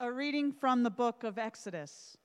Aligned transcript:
A 0.00 0.12
reading 0.12 0.52
from 0.52 0.84
the 0.84 0.90
book 0.90 1.24
of 1.24 1.38
Exodus. 1.38 2.16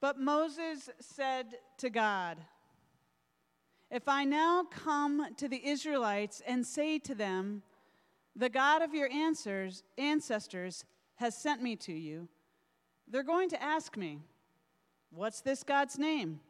But 0.00 0.18
Moses 0.18 0.90
said 0.98 1.54
to 1.76 1.88
God, 1.88 2.38
If 3.88 4.08
I 4.08 4.24
now 4.24 4.64
come 4.64 5.34
to 5.36 5.48
the 5.48 5.64
Israelites 5.64 6.42
and 6.44 6.66
say 6.66 6.98
to 6.98 7.14
them, 7.14 7.62
The 8.34 8.48
God 8.48 8.82
of 8.82 8.92
your 8.92 9.08
answers, 9.08 9.84
ancestors 9.96 10.84
has 11.14 11.36
sent 11.36 11.62
me 11.62 11.76
to 11.76 11.92
you, 11.92 12.28
they're 13.06 13.22
going 13.22 13.48
to 13.50 13.62
ask 13.62 13.96
me, 13.96 14.18
What's 15.10 15.42
this 15.42 15.62
God's 15.62 15.96
name? 15.96 16.40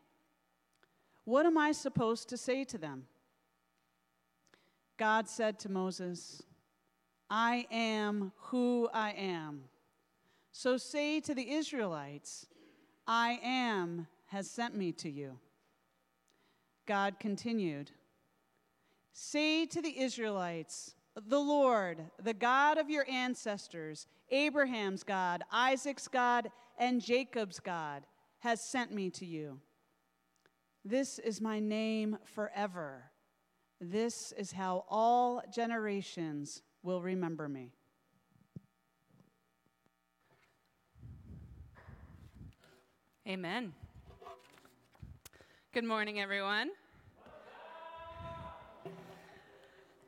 What 1.25 1.45
am 1.45 1.59
I 1.59 1.73
supposed 1.73 2.31
to 2.31 2.39
say 2.39 2.65
to 2.65 2.79
them? 2.79 3.05
God 4.97 5.29
said 5.29 5.59
to 5.61 5.69
Moses, 5.69 6.43
I 7.31 7.67
am 7.71 8.33
who 8.37 8.89
I 8.93 9.11
am. 9.13 9.65
So 10.53 10.77
say 10.77 11.21
to 11.21 11.35
the 11.35 11.51
Israelites, 11.51 12.47
I 13.07 13.39
am 13.43 14.07
has 14.27 14.51
sent 14.51 14.77
me 14.77 14.93
to 14.93 15.11
you. 15.11 15.39
God 16.87 17.17
continued, 17.21 17.91
Say 19.13 19.67
to 19.67 19.83
the 19.83 20.01
Israelites, 20.01 20.95
the 21.27 21.39
Lord, 21.39 21.99
the 22.23 22.35
God 22.35 22.79
of 22.79 22.89
your 22.89 23.05
ancestors, 23.11 24.07
Abraham's 24.31 25.03
God, 25.03 25.43
Isaac's 25.53 26.09
God, 26.09 26.51
and 26.79 27.03
Jacob's 27.03 27.61
God, 27.61 28.05
has 28.41 28.61
sent 28.61 28.93
me 28.93 29.11
to 29.11 29.27
you. 29.27 29.61
This 30.85 31.19
is 31.19 31.41
my 31.41 31.59
name 31.59 32.19
forever. 32.25 33.11
This 33.81 34.33
is 34.33 34.53
how 34.53 34.85
all 34.89 35.43
generations 35.53 36.63
will 36.83 37.03
remember 37.03 37.49
me. 37.49 37.73
Amen. 43.27 43.73
Good 45.75 45.85
morning, 45.85 46.19
everyone. 46.19 46.71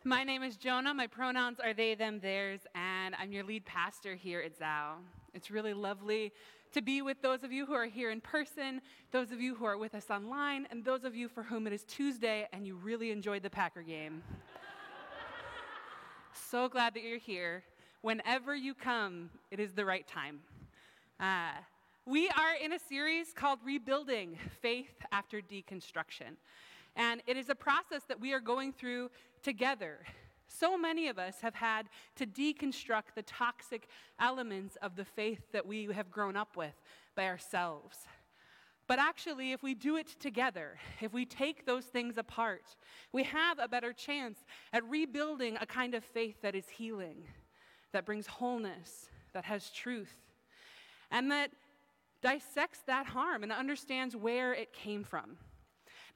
My 0.05 0.25
name 0.25 0.43
is 0.43 0.57
Jonah. 0.57 0.95
My 0.95 1.07
pronouns 1.07 1.61
are 1.61 1.75
they, 1.75 1.95
them, 1.95 2.21
theirs, 2.21 2.61
and 2.75 3.15
I'm 3.21 3.33
your 3.33 3.45
lead 3.45 3.67
pastor 3.67 4.15
here 4.15 4.41
at 4.41 4.59
Zao. 4.59 4.95
It's 5.35 5.51
really 5.51 5.75
lovely 5.75 6.33
to 6.73 6.81
be 6.81 7.03
with 7.03 7.21
those 7.21 7.45
of 7.45 7.53
you 7.53 7.67
who 7.67 7.75
are 7.75 7.85
here 7.85 8.11
in 8.11 8.23
person, 8.23 8.81
those 9.13 9.31
of 9.31 9.41
you 9.43 9.55
who 9.55 9.67
are 9.67 9.77
with 9.77 9.95
us 9.95 10.09
online, 10.09 10.67
and 10.71 10.85
those 10.85 11.05
of 11.05 11.15
you 11.15 11.29
for 11.29 11.43
whom 11.43 11.67
it 11.67 11.75
is 11.75 11.85
Tuesday 11.85 12.49
and 12.53 12.67
you 12.67 12.77
really 12.77 13.11
enjoyed 13.11 13.43
the 13.43 13.51
Packer 13.51 13.83
game. 13.83 14.23
So 16.41 16.69
glad 16.69 16.95
that 16.95 17.03
you're 17.03 17.19
here. 17.19 17.63
Whenever 18.03 18.55
you 18.55 18.75
come, 18.75 19.31
it 19.51 19.61
is 19.61 19.73
the 19.73 19.85
right 19.85 20.07
time. 20.07 20.41
Uh, 21.19 21.53
we 22.07 22.29
are 22.29 22.55
in 22.63 22.73
a 22.73 22.79
series 22.79 23.33
called 23.35 23.59
Rebuilding 23.65 24.39
Faith 24.61 24.95
After 25.13 25.41
Deconstruction. 25.41 26.37
And 26.97 27.23
it 27.27 27.37
is 27.37 27.51
a 27.51 27.55
process 27.55 28.03
that 28.09 28.21
we 28.21 28.33
are 28.33 28.41
going 28.41 28.73
through 28.73 29.11
together. 29.43 29.99
So 30.49 30.77
many 30.77 31.09
of 31.09 31.19
us 31.19 31.37
have 31.43 31.55
had 31.55 31.89
to 32.17 32.27
deconstruct 32.27 33.15
the 33.15 33.23
toxic 33.23 33.89
elements 34.19 34.77
of 34.83 34.97
the 34.97 35.05
faith 35.05 35.43
that 35.53 35.67
we 35.67 35.87
have 35.93 36.11
grown 36.11 36.37
up 36.37 36.57
with 36.57 36.75
by 37.15 37.27
ourselves. 37.27 37.99
But 38.91 38.99
actually, 38.99 39.53
if 39.53 39.63
we 39.63 39.75
do 39.75 39.95
it 39.95 40.17
together, 40.19 40.77
if 41.01 41.13
we 41.13 41.25
take 41.25 41.65
those 41.65 41.85
things 41.85 42.19
apart, 42.19 42.75
we 43.13 43.23
have 43.23 43.61
a 43.61 43.69
better 43.69 43.93
chance 43.93 44.41
at 44.73 44.83
rebuilding 44.91 45.57
a 45.61 45.65
kind 45.65 45.95
of 45.95 46.03
faith 46.03 46.43
that 46.43 46.57
is 46.57 46.69
healing, 46.69 47.23
that 47.93 48.05
brings 48.05 48.27
wholeness, 48.27 49.09
that 49.33 49.45
has 49.45 49.71
truth, 49.71 50.17
and 51.13 51.31
that 51.31 51.53
dissects 52.21 52.81
that 52.89 53.07
harm 53.07 53.45
and 53.45 53.53
understands 53.53 54.17
where 54.17 54.55
it 54.55 54.73
came 54.73 55.05
from. 55.05 55.37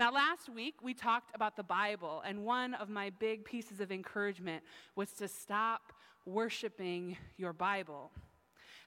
Now, 0.01 0.11
last 0.11 0.49
week 0.49 0.75
we 0.83 0.95
talked 0.95 1.31
about 1.33 1.55
the 1.55 1.63
Bible, 1.63 2.25
and 2.27 2.45
one 2.45 2.75
of 2.75 2.89
my 2.89 3.11
big 3.21 3.45
pieces 3.45 3.79
of 3.79 3.93
encouragement 3.93 4.65
was 4.97 5.13
to 5.13 5.29
stop 5.29 5.93
worshiping 6.27 7.19
your 7.37 7.53
Bible. 7.53 8.11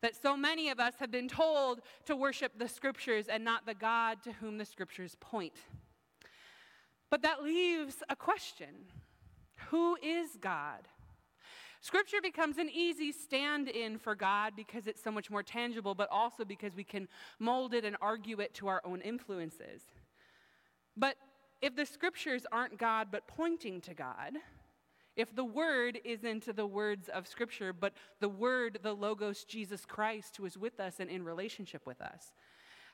That 0.02 0.16
so 0.16 0.38
many 0.38 0.70
of 0.70 0.80
us 0.80 0.94
have 1.00 1.12
been 1.12 1.28
told 1.28 1.82
to 2.06 2.16
worship 2.16 2.54
the 2.58 2.68
scriptures 2.68 3.28
and 3.28 3.44
not 3.44 3.66
the 3.66 3.74
God 3.74 4.22
to 4.24 4.34
whom 4.34 4.58
the 4.58 4.66
scriptures 4.66 5.16
point. 5.20 5.56
But 7.10 7.22
that 7.24 7.44
leaves 7.44 8.04
a 8.10 8.16
question 8.16 8.86
Who 9.70 9.98
is 10.02 10.38
God? 10.40 10.88
Scripture 11.80 12.22
becomes 12.22 12.58
an 12.58 12.70
easy 12.74 13.12
stand 13.12 13.70
in 13.70 13.98
for 13.98 14.16
God 14.16 14.54
because 14.56 14.88
it's 14.88 15.04
so 15.04 15.12
much 15.12 15.30
more 15.30 15.44
tangible, 15.44 15.94
but 15.94 16.10
also 16.12 16.44
because 16.44 16.76
we 16.76 16.84
can 16.84 17.08
mold 17.40 17.74
it 17.74 17.86
and 17.86 17.96
argue 18.02 18.40
it 18.40 18.54
to 18.56 18.68
our 18.68 18.82
own 18.84 19.00
influences. 19.02 19.84
But 20.96 21.16
if 21.62 21.76
the 21.76 21.86
scriptures 21.86 22.46
aren't 22.52 22.78
God 22.78 23.08
but 23.12 23.28
pointing 23.28 23.80
to 23.82 23.94
God, 23.94 24.34
if 25.18 25.36
the 25.36 25.44
word 25.44 26.00
isn't 26.06 26.56
the 26.56 26.66
words 26.66 27.10
of 27.10 27.28
scripture, 27.28 27.74
but 27.74 27.94
the 28.20 28.30
word, 28.30 28.80
the 28.84 28.94
Logos, 28.94 29.44
Jesus 29.44 29.84
Christ, 29.84 30.38
who 30.38 30.46
is 30.46 30.58
with 30.58 30.80
us 30.80 31.00
and 31.00 31.10
in 31.10 31.24
relationship 31.24 31.86
with 31.86 32.00
us, 32.02 32.32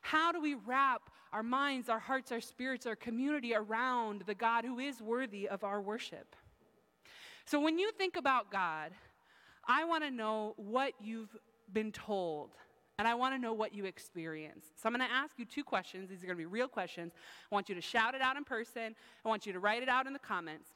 how 0.02 0.32
do 0.32 0.42
we 0.42 0.56
wrap 0.56 1.10
our 1.34 1.44
minds, 1.44 1.90
our 1.90 2.00
hearts, 2.00 2.32
our 2.32 2.42
spirits, 2.42 2.86
our 2.86 2.96
community 2.96 3.54
around 3.54 4.24
the 4.26 4.34
God 4.34 4.64
who 4.64 4.80
is 4.80 5.02
worthy 5.02 5.48
of 5.48 5.64
our 5.64 5.82
worship? 5.82 6.36
So 7.46 7.60
when 7.60 7.78
you 7.78 7.92
think 7.92 8.16
about 8.16 8.52
God, 8.52 8.92
I 9.68 9.84
want 9.84 10.04
to 10.04 10.12
know 10.12 10.54
what 10.56 10.94
you've 11.02 11.36
been 11.72 11.92
told 11.92 12.52
and 13.00 13.08
I 13.08 13.16
want 13.16 13.34
to 13.34 13.42
know 13.42 13.54
what 13.54 13.74
you 13.74 13.86
experience. 13.86 14.66
So 14.76 14.88
I'm 14.88 14.96
going 14.96 15.08
to 15.08 15.14
ask 15.14 15.38
you 15.38 15.46
two 15.46 15.64
questions. 15.64 16.10
These 16.10 16.24
are 16.24 16.28
going 16.28 16.38
to 16.38 16.42
be 16.42 16.46
real 16.46 16.68
questions. 16.68 17.12
I 17.52 17.56
want 17.56 17.68
you 17.68 17.76
to 17.76 17.82
shout 17.82 18.14
it 18.16 18.22
out 18.22 18.38
in 18.38 18.44
person, 18.44 18.96
I 19.26 19.28
want 19.28 19.46
you 19.46 19.52
to 19.54 19.60
write 19.60 19.84
it 19.84 19.90
out 19.90 20.08
in 20.08 20.14
the 20.14 20.20
comments. 20.20 20.70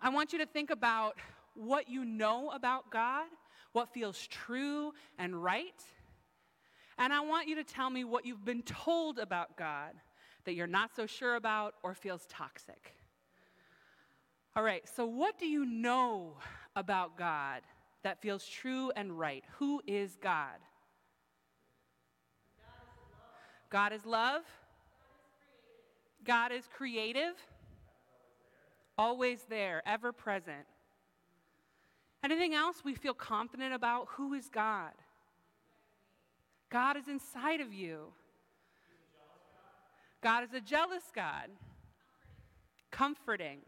I 0.00 0.08
want 0.08 0.32
you 0.32 0.38
to 0.38 0.46
think 0.46 0.70
about 0.70 1.16
what 1.54 1.88
you 1.88 2.04
know 2.04 2.50
about 2.50 2.90
God, 2.90 3.26
what 3.72 3.92
feels 3.92 4.26
true 4.26 4.92
and 5.18 5.42
right. 5.42 5.82
And 6.98 7.12
I 7.12 7.20
want 7.20 7.48
you 7.48 7.56
to 7.56 7.64
tell 7.64 7.90
me 7.90 8.04
what 8.04 8.24
you've 8.26 8.44
been 8.44 8.62
told 8.62 9.18
about 9.18 9.56
God 9.56 9.92
that 10.44 10.54
you're 10.54 10.66
not 10.66 10.94
so 10.94 11.06
sure 11.06 11.36
about 11.36 11.74
or 11.82 11.94
feels 11.94 12.26
toxic. 12.26 12.94
All 14.56 14.62
right, 14.62 14.82
so 14.88 15.06
what 15.06 15.38
do 15.38 15.46
you 15.46 15.64
know 15.64 16.34
about 16.76 17.16
God 17.16 17.62
that 18.02 18.22
feels 18.22 18.46
true 18.46 18.90
and 18.96 19.18
right. 19.18 19.44
Who 19.58 19.82
is 19.86 20.16
God? 20.20 20.58
God 23.68 23.92
is 23.92 24.04
love. 24.04 24.42
God 26.24 26.52
is 26.52 26.64
creative. 26.74 27.34
Always 29.00 29.46
there, 29.48 29.82
ever 29.86 30.12
present. 30.12 30.66
Anything 32.22 32.52
else 32.52 32.84
we 32.84 32.94
feel 32.94 33.14
confident 33.14 33.72
about? 33.72 34.08
Who 34.10 34.34
is 34.34 34.50
God? 34.50 34.92
God 36.68 36.98
is 36.98 37.08
inside 37.08 37.62
of 37.62 37.72
you. 37.72 38.08
God 40.22 40.44
is 40.44 40.52
a 40.52 40.60
jealous 40.60 41.04
God. 41.14 41.48
Comforting 42.90 43.60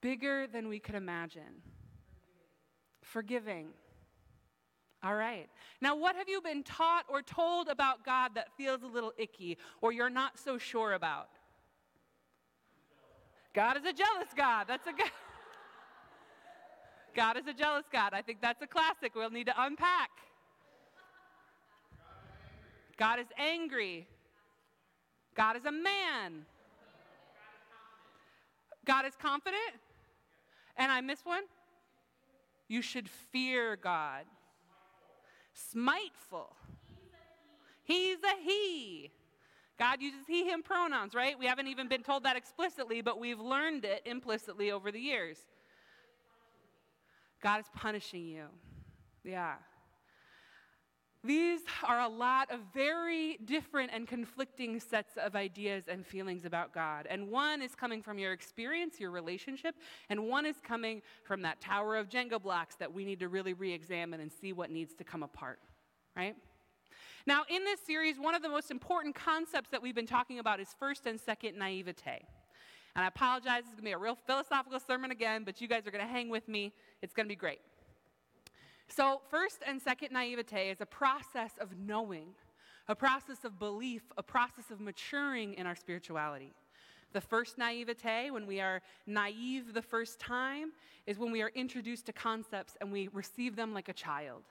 bigger 0.00 0.46
than 0.46 0.68
we 0.68 0.78
could 0.78 0.94
imagine. 0.94 1.64
Forgiving. 3.02 3.70
All 5.02 5.16
right. 5.16 5.48
Now, 5.80 5.96
what 5.96 6.14
have 6.14 6.28
you 6.28 6.40
been 6.40 6.62
taught 6.62 7.06
or 7.08 7.22
told 7.22 7.66
about 7.66 8.04
God 8.04 8.36
that 8.36 8.56
feels 8.56 8.84
a 8.84 8.86
little 8.86 9.12
icky 9.18 9.58
or 9.80 9.90
you're 9.90 10.08
not 10.08 10.38
so 10.38 10.58
sure 10.58 10.92
about? 10.92 11.28
God 13.54 13.76
is 13.76 13.84
a 13.84 13.92
jealous 13.92 14.28
God. 14.36 14.66
That's 14.68 14.86
a 14.86 14.92
good. 14.92 15.10
God 17.14 17.36
is 17.36 17.46
a 17.46 17.52
jealous 17.52 17.84
God. 17.92 18.12
I 18.12 18.22
think 18.22 18.40
that's 18.40 18.62
a 18.62 18.66
classic 18.66 19.14
we'll 19.14 19.30
need 19.30 19.46
to 19.46 19.54
unpack. 19.56 20.10
God 22.96 23.18
is 23.20 23.26
angry. 23.36 24.06
God 25.34 25.56
is 25.56 25.64
a 25.64 25.72
man. 25.72 26.44
God 28.84 29.06
is 29.06 29.14
confident. 29.20 29.74
And 30.76 30.90
I 30.90 31.00
missed 31.00 31.26
one? 31.26 31.44
You 32.68 32.82
should 32.82 33.08
fear 33.08 33.76
God. 33.76 34.24
Smiteful. 35.54 36.54
He's 37.82 38.18
a 38.18 38.42
he. 38.44 39.10
God 39.78 40.02
uses 40.02 40.26
he, 40.26 40.44
him 40.44 40.62
pronouns, 40.62 41.14
right? 41.14 41.38
We 41.38 41.46
haven't 41.46 41.68
even 41.68 41.88
been 41.88 42.02
told 42.02 42.24
that 42.24 42.36
explicitly, 42.36 43.00
but 43.00 43.18
we've 43.18 43.40
learned 43.40 43.84
it 43.84 44.02
implicitly 44.04 44.72
over 44.72 44.90
the 44.90 44.98
years. 44.98 45.38
God 47.40 47.60
is 47.60 47.66
punishing 47.74 48.26
you. 48.26 48.46
Yeah. 49.22 49.54
These 51.24 51.60
are 51.86 52.00
a 52.00 52.08
lot 52.08 52.50
of 52.50 52.60
very 52.72 53.38
different 53.44 53.90
and 53.92 54.06
conflicting 54.06 54.78
sets 54.78 55.16
of 55.16 55.34
ideas 55.34 55.84
and 55.88 56.06
feelings 56.06 56.44
about 56.44 56.72
God. 56.72 57.06
And 57.10 57.28
one 57.28 57.60
is 57.60 57.74
coming 57.74 58.02
from 58.02 58.18
your 58.18 58.32
experience, 58.32 59.00
your 59.00 59.10
relationship, 59.10 59.74
and 60.08 60.28
one 60.28 60.46
is 60.46 60.56
coming 60.62 61.02
from 61.24 61.42
that 61.42 61.60
tower 61.60 61.96
of 61.96 62.08
Jenga 62.08 62.40
blocks 62.40 62.76
that 62.76 62.92
we 62.92 63.04
need 63.04 63.18
to 63.20 63.28
really 63.28 63.52
re 63.52 63.72
examine 63.72 64.20
and 64.20 64.30
see 64.32 64.52
what 64.52 64.70
needs 64.70 64.94
to 64.94 65.04
come 65.04 65.22
apart, 65.24 65.58
right? 66.16 66.36
Now, 67.26 67.42
in 67.48 67.64
this 67.64 67.80
series, 67.80 68.18
one 68.18 68.34
of 68.34 68.42
the 68.42 68.48
most 68.48 68.70
important 68.70 69.14
concepts 69.14 69.70
that 69.70 69.82
we've 69.82 69.94
been 69.94 70.06
talking 70.06 70.38
about 70.38 70.60
is 70.60 70.74
first 70.78 71.06
and 71.06 71.20
second 71.20 71.56
naivete. 71.58 72.24
And 72.94 73.04
I 73.04 73.08
apologize, 73.08 73.64
it's 73.64 73.74
gonna 73.74 73.82
be 73.82 73.92
a 73.92 73.98
real 73.98 74.16
philosophical 74.26 74.80
sermon 74.80 75.10
again, 75.10 75.44
but 75.44 75.60
you 75.60 75.68
guys 75.68 75.86
are 75.86 75.90
gonna 75.90 76.06
hang 76.06 76.28
with 76.28 76.48
me. 76.48 76.72
It's 77.02 77.14
gonna 77.14 77.28
be 77.28 77.36
great. 77.36 77.60
So, 78.88 79.20
first 79.30 79.58
and 79.66 79.80
second 79.80 80.12
naivete 80.12 80.70
is 80.70 80.80
a 80.80 80.86
process 80.86 81.52
of 81.60 81.76
knowing, 81.78 82.34
a 82.88 82.96
process 82.96 83.44
of 83.44 83.58
belief, 83.58 84.02
a 84.16 84.22
process 84.22 84.70
of 84.70 84.80
maturing 84.80 85.54
in 85.54 85.66
our 85.66 85.76
spirituality. 85.76 86.54
The 87.12 87.20
first 87.20 87.58
naivete, 87.58 88.30
when 88.30 88.46
we 88.46 88.60
are 88.60 88.82
naive 89.06 89.74
the 89.74 89.82
first 89.82 90.18
time, 90.18 90.72
is 91.06 91.18
when 91.18 91.30
we 91.30 91.42
are 91.42 91.50
introduced 91.54 92.06
to 92.06 92.12
concepts 92.12 92.76
and 92.80 92.92
we 92.92 93.08
receive 93.08 93.56
them 93.56 93.72
like 93.72 93.88
a 93.88 93.94
child. 93.94 94.42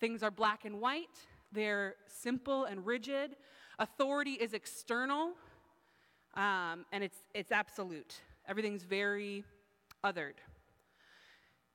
Things 0.00 0.22
are 0.22 0.30
black 0.30 0.64
and 0.64 0.80
white, 0.80 1.26
they're 1.52 1.94
simple 2.06 2.64
and 2.64 2.84
rigid. 2.84 3.36
Authority 3.78 4.32
is 4.32 4.54
external, 4.54 5.32
um, 6.34 6.84
and 6.92 7.04
it's, 7.04 7.18
it's 7.34 7.52
absolute. 7.52 8.20
Everything's 8.46 8.82
very 8.82 9.44
othered. 10.04 10.34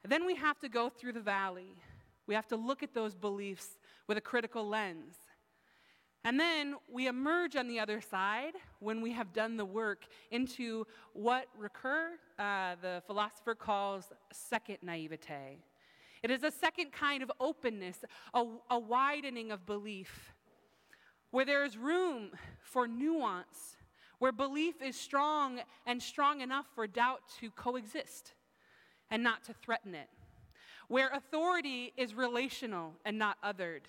then 0.03 0.25
we 0.25 0.35
have 0.35 0.59
to 0.59 0.69
go 0.69 0.89
through 0.89 1.13
the 1.13 1.21
valley 1.21 1.75
we 2.27 2.35
have 2.35 2.47
to 2.47 2.55
look 2.55 2.83
at 2.83 2.93
those 2.93 3.15
beliefs 3.15 3.77
with 4.07 4.17
a 4.17 4.21
critical 4.21 4.67
lens. 4.67 5.15
And 6.25 6.39
then 6.39 6.75
we 6.89 7.07
emerge 7.07 7.57
on 7.57 7.67
the 7.67 7.79
other 7.81 7.99
side 7.99 8.53
when 8.79 9.01
we 9.01 9.11
have 9.11 9.33
done 9.33 9.57
the 9.57 9.65
work 9.65 10.05
into 10.31 10.87
what 11.11 11.47
Ricoeur, 11.59 12.11
uh, 12.39 12.75
the 12.81 13.03
philosopher, 13.05 13.55
calls 13.55 14.05
second 14.31 14.77
naivete. 14.81 15.59
It 16.23 16.31
is 16.31 16.43
a 16.43 16.51
second 16.51 16.91
kind 16.91 17.21
of 17.21 17.31
openness, 17.39 17.97
a, 18.33 18.45
a 18.69 18.79
widening 18.79 19.51
of 19.51 19.65
belief, 19.65 20.33
where 21.31 21.45
there 21.45 21.63
is 21.65 21.77
room 21.77 22.31
for 22.61 22.87
nuance, 22.87 23.77
where 24.19 24.31
belief 24.31 24.81
is 24.81 24.95
strong 24.95 25.59
and 25.85 26.01
strong 26.01 26.41
enough 26.41 26.65
for 26.73 26.87
doubt 26.87 27.21
to 27.41 27.51
coexist 27.51 28.33
and 29.11 29.21
not 29.21 29.43
to 29.43 29.53
threaten 29.53 29.93
it 29.93 30.07
where 30.87 31.09
authority 31.09 31.93
is 31.97 32.13
relational 32.13 32.93
and 33.05 33.17
not 33.17 33.37
othered, 33.43 33.81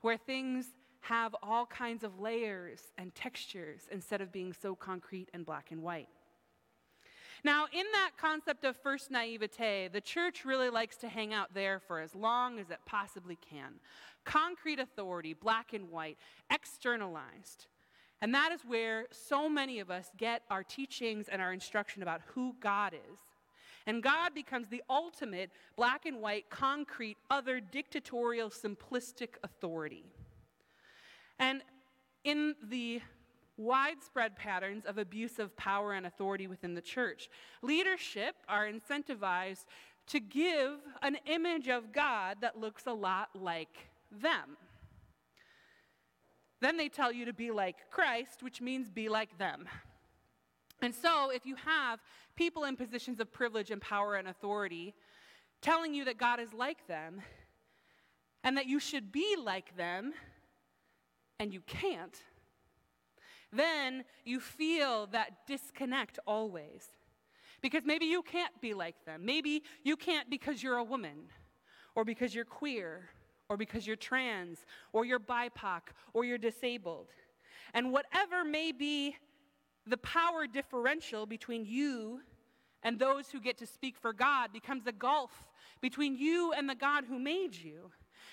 where 0.00 0.16
things 0.16 0.66
have 1.00 1.34
all 1.42 1.66
kinds 1.66 2.04
of 2.04 2.18
layers 2.18 2.80
and 2.98 3.14
textures 3.14 3.82
instead 3.90 4.20
of 4.20 4.32
being 4.32 4.52
so 4.52 4.74
concrete 4.74 5.28
and 5.32 5.44
black 5.44 5.70
and 5.70 5.82
white. 5.82 6.08
Now, 7.44 7.66
in 7.72 7.84
that 7.92 8.12
concept 8.20 8.64
of 8.64 8.76
first 8.76 9.10
naivete, 9.10 9.88
the 9.92 10.00
church 10.00 10.44
really 10.44 10.70
likes 10.70 10.96
to 10.98 11.08
hang 11.08 11.32
out 11.32 11.54
there 11.54 11.80
for 11.80 12.00
as 12.00 12.14
long 12.14 12.58
as 12.58 12.70
it 12.70 12.78
possibly 12.86 13.36
can. 13.36 13.74
Concrete 14.24 14.78
authority, 14.78 15.32
black 15.32 15.72
and 15.72 15.90
white, 15.90 16.18
externalized. 16.50 17.66
And 18.20 18.34
that 18.34 18.50
is 18.52 18.62
where 18.66 19.06
so 19.12 19.48
many 19.48 19.78
of 19.78 19.90
us 19.90 20.10
get 20.16 20.42
our 20.50 20.64
teachings 20.64 21.28
and 21.28 21.40
our 21.40 21.52
instruction 21.52 22.02
about 22.02 22.20
who 22.34 22.56
God 22.60 22.94
is 22.94 23.20
and 23.88 24.02
God 24.02 24.34
becomes 24.34 24.68
the 24.68 24.82
ultimate 24.90 25.50
black 25.74 26.04
and 26.04 26.20
white, 26.20 26.50
concrete, 26.50 27.16
other 27.30 27.58
dictatorial, 27.58 28.50
simplistic 28.50 29.30
authority. 29.42 30.04
And 31.38 31.62
in 32.22 32.54
the 32.62 33.00
widespread 33.58 34.36
patterns 34.36 34.84
of 34.86 34.96
abuse 34.96 35.38
of 35.38 35.56
power 35.56 35.92
and 35.92 36.06
authority 36.06 36.46
within 36.46 36.74
the 36.74 36.80
church, 36.80 37.28
leadership 37.60 38.36
are 38.48 38.66
incentivized 38.66 39.66
to 40.06 40.20
give 40.20 40.78
an 41.02 41.18
image 41.26 41.68
of 41.68 41.92
God 41.92 42.38
that 42.40 42.58
looks 42.58 42.86
a 42.86 42.92
lot 42.92 43.28
like 43.34 43.90
them. 44.10 44.56
Then 46.60 46.76
they 46.76 46.88
tell 46.88 47.12
you 47.12 47.26
to 47.26 47.32
be 47.32 47.50
like 47.50 47.90
Christ, 47.90 48.42
which 48.42 48.60
means 48.60 48.88
be 48.90 49.08
like 49.08 49.36
them. 49.38 49.68
And 50.80 50.94
so, 50.94 51.30
if 51.30 51.44
you 51.44 51.56
have 51.56 52.00
people 52.36 52.64
in 52.64 52.76
positions 52.76 53.20
of 53.20 53.32
privilege 53.32 53.70
and 53.70 53.80
power 53.80 54.14
and 54.14 54.28
authority 54.28 54.94
telling 55.60 55.92
you 55.92 56.04
that 56.04 56.18
God 56.18 56.40
is 56.40 56.52
like 56.52 56.86
them 56.86 57.20
and 58.44 58.56
that 58.56 58.66
you 58.66 58.78
should 58.78 59.10
be 59.12 59.36
like 59.36 59.76
them, 59.76 60.12
and 61.40 61.52
you 61.52 61.60
can't, 61.66 62.16
then 63.52 64.04
you 64.24 64.40
feel 64.40 65.06
that 65.08 65.46
disconnect 65.46 66.18
always. 66.26 66.88
Because 67.60 67.82
maybe 67.84 68.06
you 68.06 68.22
can't 68.22 68.60
be 68.60 68.74
like 68.74 69.04
them. 69.04 69.24
Maybe 69.24 69.62
you 69.82 69.96
can't 69.96 70.30
because 70.30 70.62
you're 70.62 70.76
a 70.76 70.84
woman, 70.84 71.24
or 71.94 72.04
because 72.04 72.34
you're 72.34 72.44
queer, 72.44 73.08
or 73.48 73.56
because 73.56 73.86
you're 73.86 73.96
trans, 73.96 74.64
or 74.92 75.04
you're 75.04 75.18
BIPOC, 75.18 75.80
or 76.12 76.24
you're 76.24 76.38
disabled. 76.38 77.08
And 77.74 77.92
whatever 77.92 78.44
may 78.44 78.72
be 78.72 79.16
the 79.86 79.96
power 79.96 80.46
differential 80.46 81.26
between 81.26 81.64
you 81.64 82.20
and 82.82 82.98
those 82.98 83.28
who 83.28 83.40
get 83.40 83.58
to 83.58 83.66
speak 83.66 83.96
for 83.96 84.12
God 84.12 84.52
becomes 84.52 84.86
a 84.86 84.92
gulf 84.92 85.48
between 85.80 86.16
you 86.16 86.52
and 86.52 86.68
the 86.68 86.74
God 86.74 87.04
who 87.08 87.18
made 87.18 87.54
you. 87.54 87.90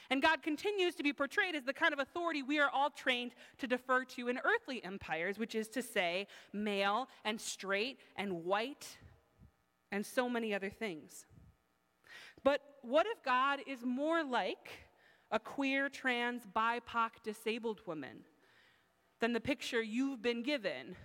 And 0.10 0.22
God 0.22 0.44
continues 0.44 0.96
to 0.96 1.04
be 1.04 1.14
portrayed 1.14 1.56
as 1.56 1.64
the 1.64 1.74
kind 1.74 1.94
of 1.94 2.00
authority 2.00 2.44
we 2.44 2.60
are 2.60 2.70
all 2.70 2.90
trained 2.90 3.32
to 3.58 3.68
defer 3.68 4.04
to 4.06 4.28
in 4.28 4.40
earthly 4.44 4.84
empires, 4.84 5.40
which 5.40 5.56
is 5.56 5.68
to 5.70 5.82
say, 5.82 6.28
male 6.54 7.08
and 7.24 7.40
straight 7.40 8.00
and 8.16 8.46
white 8.46 8.98
and 9.92 10.06
so 10.06 10.30
many 10.30 10.54
other 10.54 10.70
things. 10.70 11.26
But 12.44 12.62
what 12.82 13.08
if 13.08 13.24
God 13.24 13.60
is 13.66 13.80
more 13.84 14.24
like 14.24 14.70
a 15.32 15.40
queer, 15.40 15.90
trans, 15.90 16.44
BIPOC, 16.46 17.10
disabled 17.24 17.82
woman 17.88 18.26
than 19.20 19.34
the 19.34 19.40
picture 19.40 19.82
you've 19.82 20.22
been 20.22 20.44
given 20.44 20.96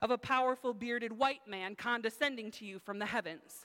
of 0.00 0.10
a 0.10 0.18
powerful 0.18 0.72
bearded 0.72 1.12
white 1.12 1.46
man 1.46 1.74
condescending 1.74 2.50
to 2.52 2.64
you 2.64 2.78
from 2.78 2.98
the 2.98 3.06
heavens. 3.06 3.64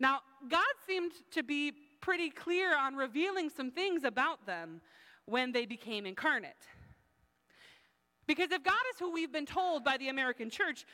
Now, 0.00 0.20
God 0.48 0.62
seemed 0.86 1.12
to 1.32 1.42
be 1.42 1.72
pretty 2.00 2.30
clear 2.30 2.76
on 2.76 2.94
revealing 2.94 3.50
some 3.50 3.70
things 3.70 4.04
about 4.04 4.46
them 4.46 4.80
when 5.24 5.52
they 5.52 5.66
became 5.66 6.06
incarnate. 6.06 6.66
Because 8.26 8.50
if 8.52 8.62
God 8.62 8.74
is 8.92 8.98
who 8.98 9.12
we've 9.12 9.32
been 9.32 9.46
told 9.46 9.84
by 9.84 9.96
the 9.96 10.08
American 10.08 10.50
church, 10.50 10.84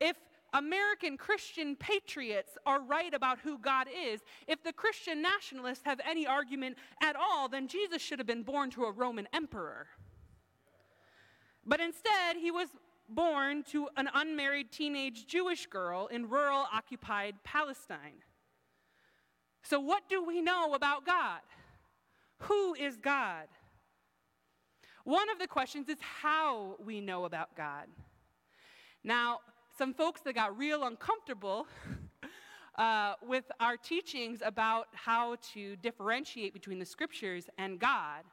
if 0.00 0.16
American 0.52 1.16
Christian 1.16 1.76
patriots 1.76 2.58
are 2.66 2.82
right 2.82 3.14
about 3.14 3.38
who 3.38 3.58
God 3.58 3.86
is, 3.88 4.20
if 4.48 4.62
the 4.62 4.72
Christian 4.72 5.22
nationalists 5.22 5.82
have 5.84 6.00
any 6.08 6.26
argument 6.26 6.76
at 7.02 7.14
all, 7.16 7.48
then 7.48 7.68
Jesus 7.68 8.02
should 8.02 8.18
have 8.18 8.26
been 8.26 8.42
born 8.42 8.70
to 8.70 8.84
a 8.84 8.90
Roman 8.92 9.28
emperor. 9.32 9.86
But 11.64 11.80
instead, 11.80 12.36
he 12.36 12.50
was 12.50 12.68
born 13.08 13.62
to 13.64 13.88
an 13.96 14.08
unmarried 14.14 14.72
teenage 14.72 15.26
Jewish 15.26 15.66
girl 15.66 16.06
in 16.08 16.28
rural 16.28 16.66
occupied 16.72 17.34
Palestine. 17.44 18.22
So, 19.62 19.80
what 19.80 20.08
do 20.08 20.24
we 20.24 20.40
know 20.40 20.74
about 20.74 21.04
God? 21.06 21.40
Who 22.40 22.74
is 22.74 22.96
God? 22.96 23.46
One 25.04 25.30
of 25.30 25.38
the 25.38 25.46
questions 25.46 25.88
is 25.88 25.98
how 26.00 26.76
we 26.84 27.00
know 27.00 27.24
about 27.24 27.56
God. 27.56 27.86
Now, 29.02 29.40
some 29.76 29.94
folks 29.94 30.20
that 30.22 30.34
got 30.34 30.56
real 30.56 30.84
uncomfortable 30.84 31.66
uh, 32.76 33.14
with 33.26 33.44
our 33.60 33.76
teachings 33.76 34.42
about 34.44 34.88
how 34.92 35.36
to 35.54 35.76
differentiate 35.76 36.52
between 36.52 36.78
the 36.78 36.84
scriptures 36.84 37.48
and 37.58 37.78
God 37.78 38.24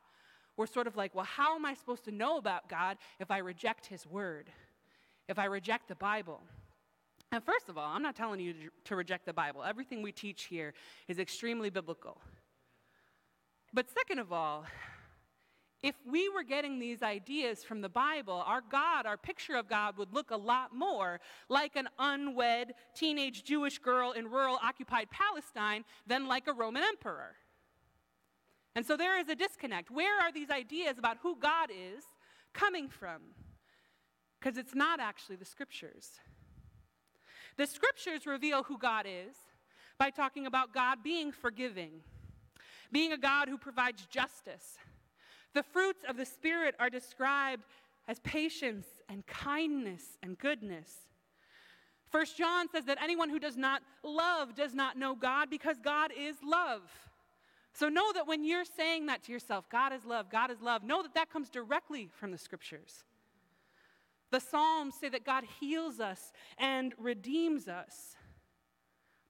we're 0.57 0.65
sort 0.65 0.87
of 0.87 0.97
like, 0.97 1.13
well, 1.13 1.25
how 1.25 1.55
am 1.55 1.65
I 1.65 1.75
supposed 1.75 2.03
to 2.05 2.11
know 2.11 2.37
about 2.37 2.67
God 2.67 2.97
if 3.19 3.29
I 3.29 3.37
reject 3.37 3.85
His 3.85 4.05
Word, 4.05 4.49
if 5.29 5.37
I 5.37 5.45
reject 5.45 5.87
the 5.87 5.95
Bible? 5.95 6.41
And 7.31 7.43
first 7.43 7.67
of 7.67 7.77
all, 7.77 7.85
I'm 7.85 8.01
not 8.01 8.15
telling 8.15 8.39
you 8.39 8.53
to 8.85 8.95
reject 8.95 9.25
the 9.25 9.33
Bible. 9.33 9.63
Everything 9.63 10.01
we 10.01 10.11
teach 10.11 10.43
here 10.43 10.73
is 11.07 11.19
extremely 11.19 11.69
biblical. 11.69 12.21
But 13.73 13.89
second 13.89 14.19
of 14.19 14.31
all, 14.31 14.65
if 15.83 15.95
we 16.09 16.29
were 16.29 16.43
getting 16.43 16.79
these 16.79 17.03
ideas 17.03 17.63
from 17.63 17.81
the 17.81 17.89
Bible, 17.89 18.43
our 18.45 18.63
God, 18.71 19.05
our 19.05 19.17
picture 19.17 19.55
of 19.55 19.69
God, 19.69 19.97
would 19.97 20.13
look 20.13 20.31
a 20.31 20.37
lot 20.37 20.73
more 20.73 21.19
like 21.49 21.75
an 21.75 21.87
unwed 21.99 22.73
teenage 22.95 23.43
Jewish 23.43 23.77
girl 23.77 24.13
in 24.13 24.31
rural 24.31 24.57
occupied 24.63 25.11
Palestine 25.11 25.83
than 26.07 26.27
like 26.27 26.47
a 26.47 26.53
Roman 26.53 26.83
emperor. 26.83 27.35
And 28.75 28.85
so 28.85 28.97
there 28.97 29.19
is 29.19 29.29
a 29.29 29.35
disconnect. 29.35 29.91
Where 29.91 30.19
are 30.19 30.31
these 30.31 30.49
ideas 30.49 30.97
about 30.97 31.17
who 31.21 31.35
God 31.35 31.69
is 31.69 32.03
coming 32.53 32.89
from? 32.89 33.21
Because 34.39 34.57
it's 34.57 34.75
not 34.75 34.99
actually 34.99 35.35
the 35.35 35.45
scriptures. 35.45 36.19
The 37.57 37.67
scriptures 37.67 38.25
reveal 38.25 38.63
who 38.63 38.77
God 38.77 39.05
is 39.07 39.35
by 39.97 40.09
talking 40.09 40.45
about 40.45 40.73
God 40.73 41.03
being 41.03 41.31
forgiving 41.31 42.01
being 42.91 43.11
a 43.11 43.17
God 43.17 43.47
who 43.49 43.57
provides 43.57 44.05
justice. 44.05 44.77
The 45.53 45.63
fruits 45.63 46.03
of 46.07 46.17
the 46.17 46.25
Spirit 46.25 46.75
are 46.79 46.89
described 46.89 47.63
as 48.07 48.19
patience 48.19 48.85
and 49.09 49.25
kindness 49.25 50.17
and 50.23 50.37
goodness. 50.37 50.91
First 52.09 52.37
John 52.37 52.69
says 52.69 52.85
that 52.85 53.01
anyone 53.01 53.29
who 53.29 53.39
does 53.39 53.57
not 53.57 53.81
love 54.03 54.55
does 54.55 54.73
not 54.73 54.97
know 54.97 55.15
God 55.15 55.49
because 55.49 55.77
God 55.83 56.11
is 56.17 56.37
love. 56.43 56.81
So 57.73 57.89
know 57.89 58.13
that 58.13 58.27
when 58.27 58.43
you're 58.43 58.65
saying 58.65 59.07
that 59.07 59.23
to 59.23 59.31
yourself, 59.31 59.69
God 59.69 59.93
is 59.93 60.05
love, 60.05 60.29
God 60.31 60.49
is 60.49 60.61
love, 60.61 60.83
know 60.83 61.03
that 61.03 61.13
that 61.15 61.29
comes 61.29 61.49
directly 61.49 62.09
from 62.13 62.31
the 62.31 62.37
scriptures. 62.37 63.03
The 64.31 64.39
Psalms 64.39 64.95
say 64.99 65.09
that 65.09 65.25
God 65.25 65.45
heals 65.59 65.99
us 65.99 66.31
and 66.57 66.93
redeems 66.97 67.67
us. 67.67 68.15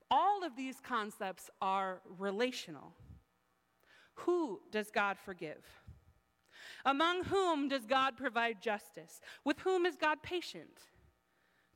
All 0.09 0.43
of 0.43 0.55
these 0.55 0.79
concepts 0.79 1.49
are 1.61 2.01
relational. 2.17 2.93
Who 4.15 4.61
does 4.71 4.89
God 4.89 5.17
forgive? 5.23 5.63
Among 6.85 7.25
whom 7.25 7.67
does 7.67 7.85
God 7.85 8.17
provide 8.17 8.61
justice? 8.61 9.21
With 9.43 9.59
whom 9.59 9.85
is 9.85 9.95
God 9.95 10.23
patient? 10.23 10.79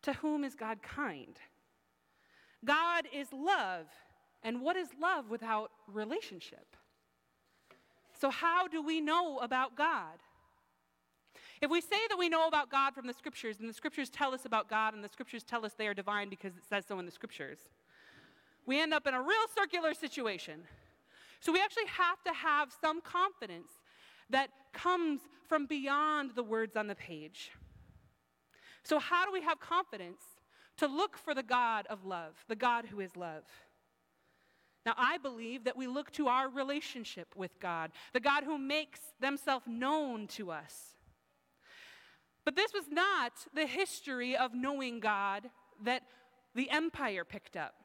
To 0.03 0.13
whom 0.13 0.43
is 0.43 0.55
God 0.55 0.81
kind? 0.81 1.37
God 2.63 3.07
is 3.13 3.27
love. 3.33 3.87
And 4.43 4.61
what 4.61 4.75
is 4.75 4.89
love 4.99 5.29
without 5.29 5.71
relationship? 5.87 6.75
So, 8.19 8.29
how 8.29 8.67
do 8.67 8.81
we 8.81 9.01
know 9.01 9.39
about 9.39 9.75
God? 9.75 10.17
If 11.61 11.69
we 11.69 11.79
say 11.79 12.07
that 12.09 12.17
we 12.17 12.27
know 12.27 12.47
about 12.47 12.71
God 12.71 12.95
from 12.95 13.05
the 13.05 13.13
scriptures, 13.13 13.59
and 13.59 13.69
the 13.69 13.73
scriptures 13.73 14.09
tell 14.09 14.33
us 14.33 14.45
about 14.45 14.67
God, 14.67 14.95
and 14.95 15.03
the 15.03 15.09
scriptures 15.09 15.43
tell 15.43 15.63
us 15.63 15.73
they 15.73 15.87
are 15.87 15.93
divine 15.93 16.27
because 16.27 16.57
it 16.57 16.63
says 16.67 16.85
so 16.87 16.97
in 16.97 17.05
the 17.05 17.11
scriptures, 17.11 17.59
we 18.65 18.81
end 18.81 18.93
up 18.93 19.05
in 19.05 19.13
a 19.13 19.21
real 19.21 19.47
circular 19.55 19.93
situation. 19.93 20.63
So, 21.39 21.51
we 21.51 21.61
actually 21.61 21.87
have 21.87 22.23
to 22.23 22.33
have 22.33 22.71
some 22.81 23.01
confidence 23.01 23.71
that 24.29 24.49
comes 24.73 25.21
from 25.47 25.65
beyond 25.65 26.31
the 26.35 26.43
words 26.43 26.75
on 26.75 26.87
the 26.87 26.95
page. 26.95 27.51
So, 28.83 28.99
how 28.99 29.25
do 29.25 29.31
we 29.31 29.41
have 29.41 29.59
confidence 29.59 30.21
to 30.77 30.87
look 30.87 31.17
for 31.17 31.35
the 31.35 31.43
God 31.43 31.85
of 31.87 32.05
love, 32.05 32.33
the 32.47 32.55
God 32.55 32.85
who 32.85 32.99
is 32.99 33.15
love? 33.15 33.43
Now, 34.85 34.93
I 34.97 35.19
believe 35.19 35.65
that 35.65 35.77
we 35.77 35.85
look 35.85 36.11
to 36.13 36.27
our 36.27 36.49
relationship 36.49 37.27
with 37.35 37.59
God, 37.59 37.91
the 38.13 38.19
God 38.19 38.43
who 38.43 38.57
makes 38.57 38.99
themselves 39.19 39.65
known 39.67 40.25
to 40.29 40.49
us. 40.49 40.95
But 42.45 42.55
this 42.55 42.73
was 42.73 42.85
not 42.89 43.33
the 43.53 43.65
history 43.65 44.35
of 44.35 44.53
knowing 44.53 44.99
God 44.99 45.49
that 45.83 46.03
the 46.55 46.69
empire 46.69 47.23
picked 47.23 47.55
up. 47.55 47.75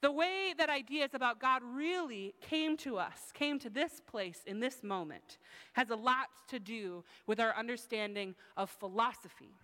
The 0.00 0.12
way 0.12 0.54
that 0.58 0.68
ideas 0.68 1.10
about 1.14 1.40
God 1.40 1.62
really 1.64 2.34
came 2.42 2.76
to 2.78 2.98
us, 2.98 3.32
came 3.32 3.58
to 3.60 3.70
this 3.70 4.02
place 4.06 4.40
in 4.46 4.60
this 4.60 4.82
moment, 4.82 5.38
has 5.72 5.90
a 5.90 5.96
lot 5.96 6.28
to 6.48 6.58
do 6.58 7.04
with 7.26 7.40
our 7.40 7.54
understanding 7.56 8.34
of 8.56 8.68
philosophy. 8.68 9.54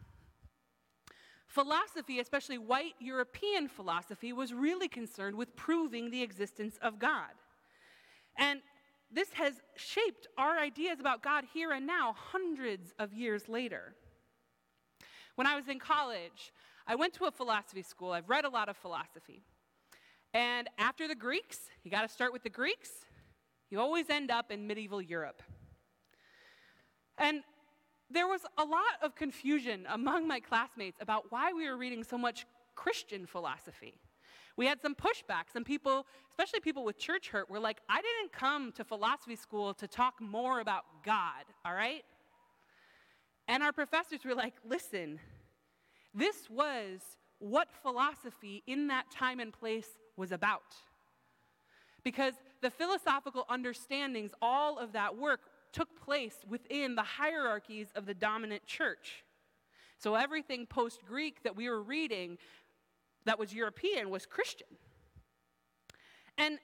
Philosophy, 1.46 2.20
especially 2.20 2.58
white 2.58 2.94
European 3.00 3.68
philosophy, 3.68 4.32
was 4.32 4.54
really 4.54 4.88
concerned 4.88 5.37
with 5.37 5.54
proving 5.56 6.10
the 6.10 6.22
existence 6.22 6.78
of 6.80 6.99
God. 6.99 7.32
And 8.38 8.60
this 9.12 9.32
has 9.32 9.54
shaped 9.76 10.28
our 10.38 10.58
ideas 10.58 11.00
about 11.00 11.22
God 11.22 11.44
here 11.52 11.72
and 11.72 11.86
now, 11.86 12.14
hundreds 12.16 12.94
of 12.98 13.12
years 13.12 13.48
later. 13.48 13.94
When 15.34 15.46
I 15.46 15.56
was 15.56 15.68
in 15.68 15.78
college, 15.78 16.52
I 16.86 16.94
went 16.94 17.14
to 17.14 17.24
a 17.24 17.30
philosophy 17.30 17.82
school. 17.82 18.12
I've 18.12 18.28
read 18.28 18.44
a 18.44 18.48
lot 18.48 18.68
of 18.68 18.76
philosophy. 18.76 19.42
And 20.32 20.68
after 20.78 21.08
the 21.08 21.14
Greeks, 21.14 21.58
you 21.82 21.90
got 21.90 22.02
to 22.02 22.08
start 22.08 22.32
with 22.32 22.42
the 22.42 22.50
Greeks, 22.50 22.90
you 23.68 23.80
always 23.80 24.10
end 24.10 24.30
up 24.30 24.50
in 24.50 24.66
medieval 24.66 25.02
Europe. 25.02 25.42
And 27.18 27.42
there 28.10 28.26
was 28.26 28.40
a 28.58 28.64
lot 28.64 28.98
of 29.02 29.14
confusion 29.14 29.86
among 29.88 30.26
my 30.26 30.40
classmates 30.40 30.98
about 31.00 31.26
why 31.30 31.52
we 31.52 31.68
were 31.68 31.76
reading 31.76 32.02
so 32.02 32.18
much 32.18 32.46
Christian 32.74 33.26
philosophy. 33.26 34.00
We 34.57 34.66
had 34.66 34.80
some 34.80 34.95
pushback. 34.95 35.45
Some 35.52 35.64
people, 35.64 36.07
especially 36.30 36.61
people 36.61 36.85
with 36.85 36.99
church 36.99 37.28
hurt, 37.28 37.50
were 37.50 37.61
like, 37.61 37.80
I 37.88 38.00
didn't 38.02 38.33
come 38.33 38.73
to 38.73 38.85
philosophy 38.85 39.37
school 39.37 39.75
to 39.75 39.87
talk 39.87 40.21
more 40.21 40.61
about 40.61 40.85
God, 41.04 41.45
all 41.64 41.75
right? 41.75 42.04
And 43.49 43.62
our 43.62 43.73
professors 43.73 44.25
were 44.25 44.35
like, 44.35 44.54
listen, 44.64 45.19
this 46.14 46.49
was 46.50 47.00
what 47.38 47.69
philosophy 47.83 48.62
in 48.66 48.88
that 48.88 49.11
time 49.11 49.40
and 49.40 49.52
place 49.52 49.88
was 50.16 50.30
about. 50.30 50.75
Because 52.04 52.35
the 52.62 52.71
philosophical 52.71 53.47
understandings, 53.49 54.33
all 54.40 54.78
of 54.78 54.92
that 54.92 55.16
work 55.16 55.40
took 55.73 56.00
place 56.00 56.35
within 56.49 56.95
the 56.95 57.02
hierarchies 57.02 57.88
of 57.95 58.07
the 58.07 58.14
dominant 58.14 58.66
church. 58.66 59.25
So 59.99 60.14
everything 60.14 60.66
post 60.66 61.04
Greek 61.07 61.42
that 61.42 61.57
we 61.57 61.69
were 61.69 61.83
reading 61.83 62.38
that 63.24 63.38
was 63.38 63.52
European 63.52 64.10
was 64.10 64.26
Christian. 64.26 64.66
And, 66.38 66.58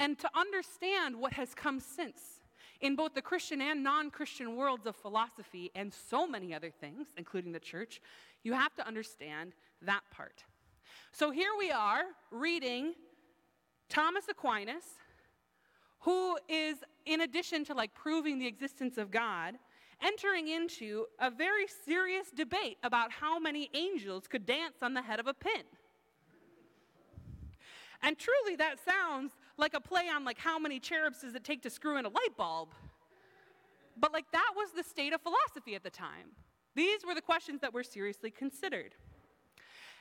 and 0.00 0.18
to 0.18 0.30
understand 0.34 1.16
what 1.16 1.32
has 1.34 1.54
come 1.54 1.80
since 1.80 2.40
in 2.80 2.96
both 2.96 3.14
the 3.14 3.22
Christian 3.22 3.60
and 3.60 3.82
non 3.82 4.10
Christian 4.10 4.56
worlds 4.56 4.86
of 4.86 4.96
philosophy 4.96 5.70
and 5.74 5.92
so 5.92 6.26
many 6.26 6.54
other 6.54 6.70
things, 6.70 7.08
including 7.16 7.52
the 7.52 7.60
church, 7.60 8.00
you 8.42 8.52
have 8.52 8.74
to 8.74 8.86
understand 8.86 9.52
that 9.82 10.02
part. 10.10 10.44
So 11.12 11.30
here 11.30 11.50
we 11.58 11.70
are 11.70 12.02
reading 12.30 12.94
Thomas 13.88 14.24
Aquinas, 14.28 14.84
who 16.00 16.38
is, 16.48 16.78
in 17.06 17.22
addition 17.22 17.64
to 17.66 17.74
like 17.74 17.94
proving 17.94 18.38
the 18.38 18.46
existence 18.46 18.98
of 18.98 19.10
God, 19.10 19.54
entering 20.02 20.48
into 20.48 21.06
a 21.18 21.30
very 21.30 21.66
serious 21.84 22.30
debate 22.30 22.78
about 22.82 23.10
how 23.10 23.38
many 23.38 23.70
angels 23.74 24.26
could 24.26 24.46
dance 24.46 24.76
on 24.82 24.94
the 24.94 25.02
head 25.02 25.20
of 25.20 25.26
a 25.26 25.34
pin. 25.34 25.62
And 28.02 28.18
truly, 28.18 28.56
that 28.56 28.76
sounds 28.84 29.32
like 29.56 29.74
a 29.74 29.80
play 29.80 30.08
on 30.14 30.24
like 30.24 30.38
how 30.38 30.58
many 30.58 30.78
cherubs 30.78 31.22
does 31.22 31.34
it 31.34 31.44
take 31.44 31.62
to 31.62 31.70
screw 31.70 31.96
in 31.96 32.04
a 32.04 32.08
light 32.08 32.36
bulb? 32.36 32.68
But 33.98 34.12
like 34.12 34.30
that 34.32 34.52
was 34.54 34.70
the 34.72 34.84
state 34.84 35.12
of 35.14 35.22
philosophy 35.22 35.74
at 35.74 35.82
the 35.82 35.90
time. 35.90 36.28
These 36.74 37.06
were 37.06 37.14
the 37.14 37.22
questions 37.22 37.62
that 37.62 37.72
were 37.72 37.82
seriously 37.82 38.30
considered. 38.30 38.94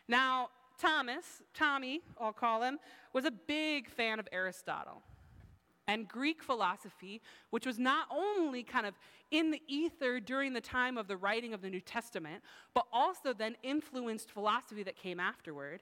Now, 0.09 0.49
Thomas, 0.77 1.41
Tommy, 1.53 2.01
I'll 2.19 2.33
call 2.33 2.61
him, 2.61 2.79
was 3.13 3.23
a 3.23 3.31
big 3.31 3.89
fan 3.89 4.19
of 4.19 4.27
Aristotle 4.31 5.01
and 5.87 6.07
Greek 6.07 6.41
philosophy, 6.41 7.21
which 7.51 7.65
was 7.65 7.77
not 7.77 8.07
only 8.09 8.63
kind 8.63 8.85
of 8.85 8.95
in 9.31 9.51
the 9.51 9.61
ether 9.67 10.19
during 10.19 10.53
the 10.53 10.61
time 10.61 10.97
of 10.97 11.07
the 11.07 11.17
writing 11.17 11.53
of 11.53 11.61
the 11.61 11.69
New 11.69 11.79
Testament, 11.79 12.43
but 12.73 12.85
also 12.91 13.33
then 13.33 13.55
influenced 13.63 14.31
philosophy 14.31 14.83
that 14.83 14.95
came 14.95 15.19
afterward. 15.19 15.81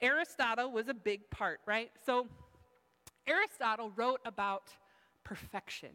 Aristotle 0.00 0.70
was 0.70 0.88
a 0.88 0.94
big 0.94 1.30
part, 1.30 1.60
right? 1.66 1.90
So, 2.04 2.26
Aristotle 3.26 3.90
wrote 3.96 4.20
about 4.24 4.70
perfection. 5.24 5.90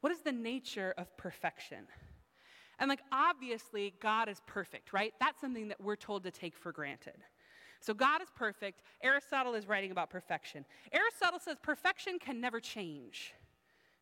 What 0.00 0.12
is 0.12 0.20
the 0.20 0.32
nature 0.32 0.94
of 0.96 1.16
perfection? 1.16 1.86
And 2.78 2.88
like 2.88 3.00
obviously 3.12 3.94
God 4.00 4.28
is 4.28 4.40
perfect, 4.46 4.92
right? 4.92 5.12
That's 5.20 5.40
something 5.40 5.68
that 5.68 5.80
we're 5.80 5.96
told 5.96 6.24
to 6.24 6.30
take 6.30 6.56
for 6.56 6.72
granted. 6.72 7.16
So 7.80 7.94
God 7.94 8.20
is 8.22 8.28
perfect. 8.34 8.82
Aristotle 9.02 9.54
is 9.54 9.66
writing 9.66 9.90
about 9.90 10.10
perfection. 10.10 10.66
Aristotle 10.92 11.40
says 11.40 11.56
perfection 11.62 12.18
can 12.18 12.40
never 12.40 12.60
change 12.60 13.32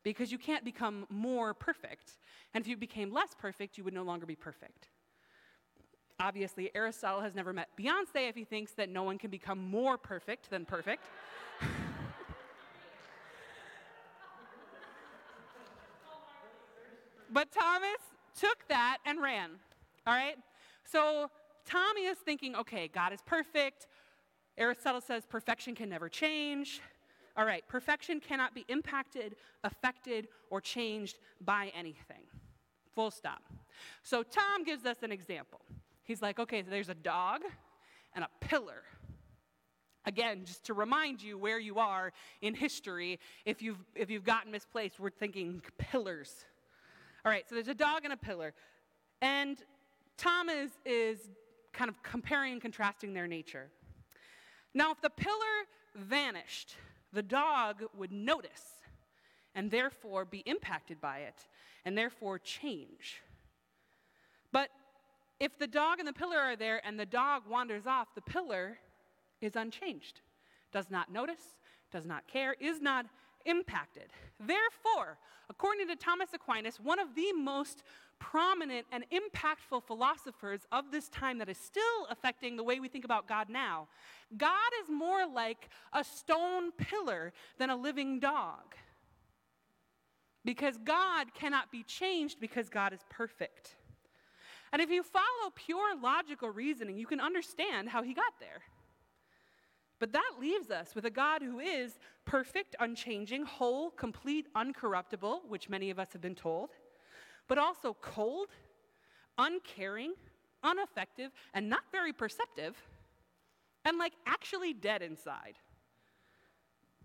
because 0.03 0.33
you 0.33 0.39
can't 0.39 0.65
become 0.65 1.07
more 1.09 1.55
perfect. 1.55 2.19
And 2.55 2.63
if 2.63 2.69
you 2.69 2.77
became 2.77 3.13
less 3.13 3.35
perfect, 3.39 3.79
you 3.79 3.85
would 3.85 3.95
no 3.95 4.03
longer 4.03 4.27
be 4.27 4.35
perfect. 4.35 4.89
Obviously, 6.21 6.73
Aristotle 6.75 7.21
has 7.21 7.37
never 7.37 7.53
met 7.53 7.69
Beyonce 7.79 8.29
if 8.29 8.35
he 8.35 8.43
thinks 8.43 8.73
that 8.73 8.89
no 8.89 9.05
one 9.05 9.19
can 9.19 9.31
become 9.31 9.71
more 9.71 9.97
perfect 9.97 10.51
than 10.51 10.65
perfect. 10.65 11.05
but 17.31 17.53
Thomas 17.53 18.01
took 18.37 18.67
that 18.69 18.99
and 19.07 19.23
ran. 19.23 19.51
All 20.07 20.15
right? 20.15 20.35
So 20.85 21.31
Tommy 21.65 22.03
is 22.03 22.19
thinking, 22.19 22.55
okay, 22.57 22.89
God 22.89 23.13
is 23.13 23.21
perfect. 23.27 23.87
Aristotle 24.57 25.01
says 25.01 25.25
perfection 25.27 25.75
can 25.75 25.89
never 25.89 26.09
change. 26.09 26.81
All 27.37 27.45
right, 27.45 27.63
perfection 27.69 28.19
cannot 28.19 28.55
be 28.55 28.65
impacted, 28.69 29.37
affected, 29.63 30.29
or 30.51 30.61
changed 30.61 31.19
by 31.41 31.71
anything. 31.77 32.25
Full 32.95 33.13
stop. 33.13 33.43
So 34.03 34.25
Tom 34.25 34.65
gives 34.65 34.85
us 34.85 34.97
an 35.03 35.13
example. 35.13 35.61
He's 36.03 36.21
like, 36.21 36.41
okay, 36.41 36.63
so 36.65 36.71
there's 36.71 36.89
a 36.89 36.95
dog 36.95 37.43
and 38.15 38.25
a 38.25 38.29
pillar. 38.41 38.83
Again, 40.05 40.45
just 40.45 40.65
to 40.65 40.75
remind 40.75 41.23
you 41.23 41.39
where 41.39 41.61
you 41.61 41.79
are 41.79 42.13
in 42.41 42.55
history, 42.55 43.21
if 43.45 43.63
you've, 43.63 43.79
if 43.95 44.11
you've 44.11 44.25
gotten 44.25 44.51
misplaced, 44.51 44.99
we're 44.99 45.11
thinking 45.11 45.63
pillars. 45.77 46.47
All 47.25 47.31
right, 47.31 47.45
so 47.49 47.55
there's 47.55 47.69
a 47.69 47.75
dog 47.75 48.05
and 48.05 48.13
a 48.13 48.17
pillar. 48.17 48.55
And 49.21 49.59
Tom 50.17 50.49
is, 50.49 50.71
is 50.85 51.29
kind 51.79 51.89
of 51.89 52.03
comparing 52.03 52.55
and 52.55 52.61
contrasting 52.61 53.15
their 53.15 53.29
nature. 53.29 53.69
Now, 54.75 54.91
if 54.91 55.01
the 55.01 55.11
pillar 55.11 55.35
vanished, 55.95 56.75
the 57.13 57.23
dog 57.23 57.85
would 57.97 58.11
notice 58.11 58.65
and 59.55 59.71
therefore 59.71 60.25
be 60.25 60.41
impacted 60.41 61.01
by 61.01 61.19
it 61.19 61.37
and 61.85 61.97
therefore 61.97 62.41
change. 62.41 63.23
But 64.51 64.71
if 65.39 65.57
the 65.57 65.69
dog 65.69 66.01
and 66.01 66.09
the 66.09 66.13
pillar 66.13 66.39
are 66.39 66.57
there 66.57 66.85
and 66.85 66.99
the 66.99 67.07
dog 67.07 67.45
wanders 67.49 67.87
off, 67.87 68.09
the 68.17 68.23
pillar 68.23 68.79
is 69.41 69.55
unchanged, 69.55 70.21
does 70.73 70.91
not 70.91 71.13
notice, 71.13 71.57
does 71.93 72.07
not 72.07 72.27
care, 72.27 72.57
is 72.61 72.81
not 72.81 73.07
impacted. 73.49 74.13
Therefore, 74.39 75.19
according 75.51 75.89
to 75.89 75.97
Thomas 75.97 76.29
Aquinas, 76.33 76.79
one 76.79 76.99
of 76.99 77.15
the 77.15 77.33
most 77.33 77.83
prominent 78.19 78.87
and 78.93 79.05
impactful 79.11 79.83
philosophers 79.85 80.61
of 80.71 80.91
this 80.91 81.09
time 81.09 81.39
that 81.39 81.49
is 81.49 81.59
still 81.59 82.07
affecting 82.11 82.57
the 82.57 82.63
way 82.63 82.79
we 82.81 82.89
think 82.89 83.05
about 83.05 83.27
God 83.27 83.49
now, 83.49 83.89
God 84.37 84.71
is 84.83 84.91
more 84.91 85.27
like 85.27 85.69
a 85.93 86.05
stone 86.05 86.73
pillar 86.73 87.33
than 87.59 87.71
a 87.71 87.77
living 87.77 88.21
dog. 88.21 88.75
Because 90.45 90.79
God 90.79 91.35
cannot 91.35 91.71
be 91.71 91.83
changed 91.83 92.41
because 92.41 92.69
God 92.69 92.93
is 92.93 93.01
perfect. 93.11 93.77
And 94.73 94.83
if 94.83 94.91
you 94.91 95.03
follow 95.03 95.53
pure 95.55 95.97
logical 95.97 96.51
reasoning, 96.51 96.99
you 96.99 97.07
can 97.07 97.21
understand 97.21 97.89
how 97.89 98.03
he 98.03 98.15
got 98.15 98.35
there. 98.39 98.63
But 99.99 100.13
that 100.13 100.33
leaves 100.41 100.71
us 100.71 100.95
with 100.95 101.05
a 101.07 101.11
God 101.11 101.43
who 101.43 101.59
is 101.59 101.99
perfect, 102.25 102.77
unchanging, 102.79 103.45
whole, 103.45 103.91
complete, 103.91 104.47
uncorruptible, 104.55 105.41
which 105.49 105.69
many 105.69 105.91
of 105.91 105.99
us 105.99 106.13
have 106.13 106.23
been 106.23 106.35
told, 106.35 106.71
but 107.49 107.59
also 107.59 107.97
cold, 108.01 108.49
uncaring, 109.39 110.15
ineffective, 110.65 111.33
and 111.53 111.69
not 111.69 111.83
very 111.91 112.13
perceptive, 112.13 112.77
and 113.85 113.99
like 113.99 114.13
actually 114.27 114.73
dead 114.73 115.03
inside, 115.03 115.55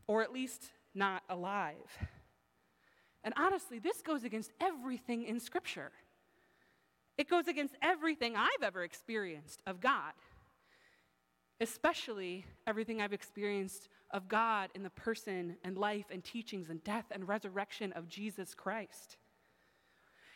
or 0.08 0.22
at 0.22 0.32
least 0.32 0.72
not 0.94 1.24
alive. 1.30 1.98
And 3.24 3.34
honestly, 3.38 3.80
this 3.80 4.02
goes 4.02 4.24
against 4.24 4.52
everything 4.60 5.24
in 5.24 5.40
Scripture. 5.40 5.92
It 7.18 7.30
goes 7.30 7.48
against 7.48 7.76
everything 7.82 8.36
I've 8.36 8.64
ever 8.64 8.84
experienced 8.84 9.62
of 9.66 9.80
God, 9.80 10.14
especially 11.64 12.46
everything 12.68 13.02
I've 13.02 13.14
experienced 13.14 13.88
of 14.12 14.28
God 14.28 14.70
in 14.76 14.84
the 14.84 14.90
person 14.90 15.56
and 15.64 15.78
life 15.78 16.06
and 16.12 16.24
teachings 16.24 16.70
and 16.70 16.84
death 16.84 17.06
and 17.10 17.28
resurrection 17.28 17.94
of 17.94 18.08
Jesus 18.08 18.54
Christ. 18.54 19.18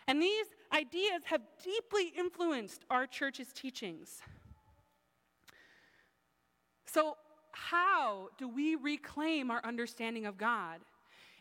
And 0.08 0.22
these 0.22 0.46
ideas 0.74 1.22
have 1.26 1.42
deeply 1.64 2.14
influenced 2.18 2.86
our 2.90 3.06
church's 3.06 3.52
teachings. 3.54 4.22
So, 6.86 7.18
how 7.52 8.30
do 8.38 8.48
we 8.48 8.76
reclaim 8.76 9.52
our 9.52 9.62
understanding 9.66 10.26
of 10.26 10.38
God? 10.38 10.80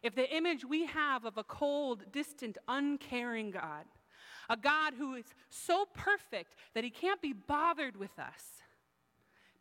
If 0.03 0.15
the 0.15 0.35
image 0.35 0.65
we 0.65 0.87
have 0.87 1.25
of 1.25 1.39
a 1.39 1.45
cold, 1.45 2.11
distant, 2.13 2.59
uncaring 2.69 3.51
God 3.53 3.85
a 4.49 4.57
God 4.57 4.95
who 4.95 5.15
is 5.15 5.25
so 5.51 5.87
perfect 5.93 6.55
that 6.75 6.85
he 6.85 6.91
can't 6.91 7.21
be 7.21 7.33
bothered 7.33 7.97
with 7.97 8.17
us, 8.19 8.63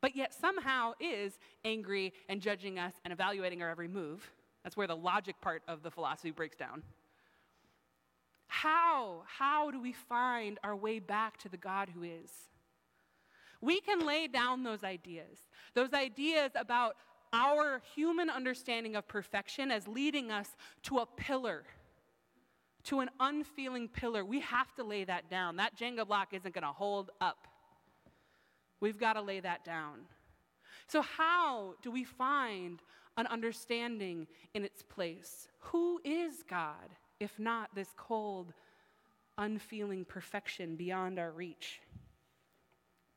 but 0.01 0.15
yet 0.15 0.33
somehow 0.33 0.93
is 0.99 1.39
angry 1.63 2.13
and 2.29 2.41
judging 2.41 2.79
us 2.79 2.93
and 3.03 3.11
evaluating 3.11 3.61
our 3.61 3.69
every 3.69 3.87
move. 3.87 4.29
That's 4.63 4.75
where 4.75 4.87
the 4.87 4.95
logic 4.95 5.39
part 5.41 5.63
of 5.67 5.83
the 5.83 5.91
philosophy 5.91 6.31
breaks 6.31 6.55
down. 6.55 6.83
How, 8.47 9.23
how 9.25 9.71
do 9.71 9.81
we 9.81 9.93
find 9.93 10.59
our 10.63 10.75
way 10.75 10.99
back 10.99 11.37
to 11.39 11.49
the 11.49 11.57
God 11.57 11.89
who 11.93 12.03
is? 12.03 12.31
We 13.61 13.81
can 13.81 14.05
lay 14.05 14.27
down 14.27 14.63
those 14.63 14.83
ideas, 14.83 15.39
those 15.73 15.93
ideas 15.93 16.51
about 16.55 16.95
our 17.33 17.81
human 17.95 18.29
understanding 18.29 18.95
of 18.95 19.07
perfection 19.07 19.71
as 19.71 19.87
leading 19.87 20.31
us 20.31 20.47
to 20.83 20.99
a 20.99 21.05
pillar 21.05 21.63
to 22.85 22.99
an 22.99 23.09
unfeeling 23.19 23.87
pillar, 23.87 24.23
we 24.23 24.39
have 24.41 24.73
to 24.75 24.83
lay 24.83 25.03
that 25.03 25.29
down. 25.29 25.57
That 25.57 25.77
Jenga 25.77 26.07
block 26.07 26.33
isn't 26.33 26.53
going 26.53 26.63
to 26.63 26.71
hold 26.71 27.11
up. 27.19 27.47
We've 28.85 28.99
got 28.99 29.13
to 29.13 29.21
lay 29.23 29.39
that 29.39 29.65
down. 29.65 30.01
So, 30.85 31.01
how 31.01 31.73
do 31.81 31.89
we 31.89 32.03
find 32.03 32.83
an 33.17 33.25
understanding 33.25 34.27
in 34.53 34.63
its 34.63 34.83
place? 34.83 35.47
Who 35.71 35.99
is 36.03 36.43
God, 36.47 36.93
if 37.19 37.39
not 37.39 37.73
this 37.73 37.95
cold, 37.97 38.53
unfeeling 39.39 40.05
perfection 40.05 40.75
beyond 40.75 41.17
our 41.17 41.31
reach? 41.31 41.81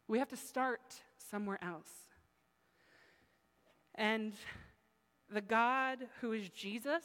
We 0.07 0.19
have 0.19 0.31
to 0.31 0.39
start 0.39 1.03
somewhere 1.31 1.63
else. 1.63 1.91
And 3.95 4.33
the 5.31 5.43
God 5.43 5.99
who 6.23 6.33
is 6.33 6.49
Jesus, 6.49 7.05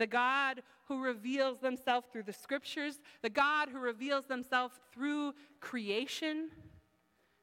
the 0.00 0.08
God 0.08 0.60
who 0.88 1.00
reveals 1.04 1.60
themselves 1.60 2.08
through 2.12 2.24
the 2.24 2.32
scriptures, 2.32 2.98
the 3.22 3.30
God 3.30 3.68
who 3.68 3.78
reveals 3.78 4.24
themselves 4.24 4.74
through 4.92 5.34
creation, 5.60 6.50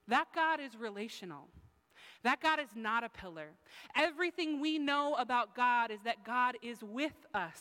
that 0.07 0.27
God 0.35 0.59
is 0.59 0.75
relational. 0.75 1.47
That 2.23 2.41
God 2.41 2.59
is 2.59 2.69
not 2.75 3.03
a 3.03 3.09
pillar. 3.09 3.49
Everything 3.95 4.61
we 4.61 4.79
know 4.79 5.15
about 5.15 5.55
God 5.55 5.91
is 5.91 5.99
that 6.05 6.25
God 6.25 6.57
is 6.61 6.77
with 6.81 7.25
us. 7.33 7.59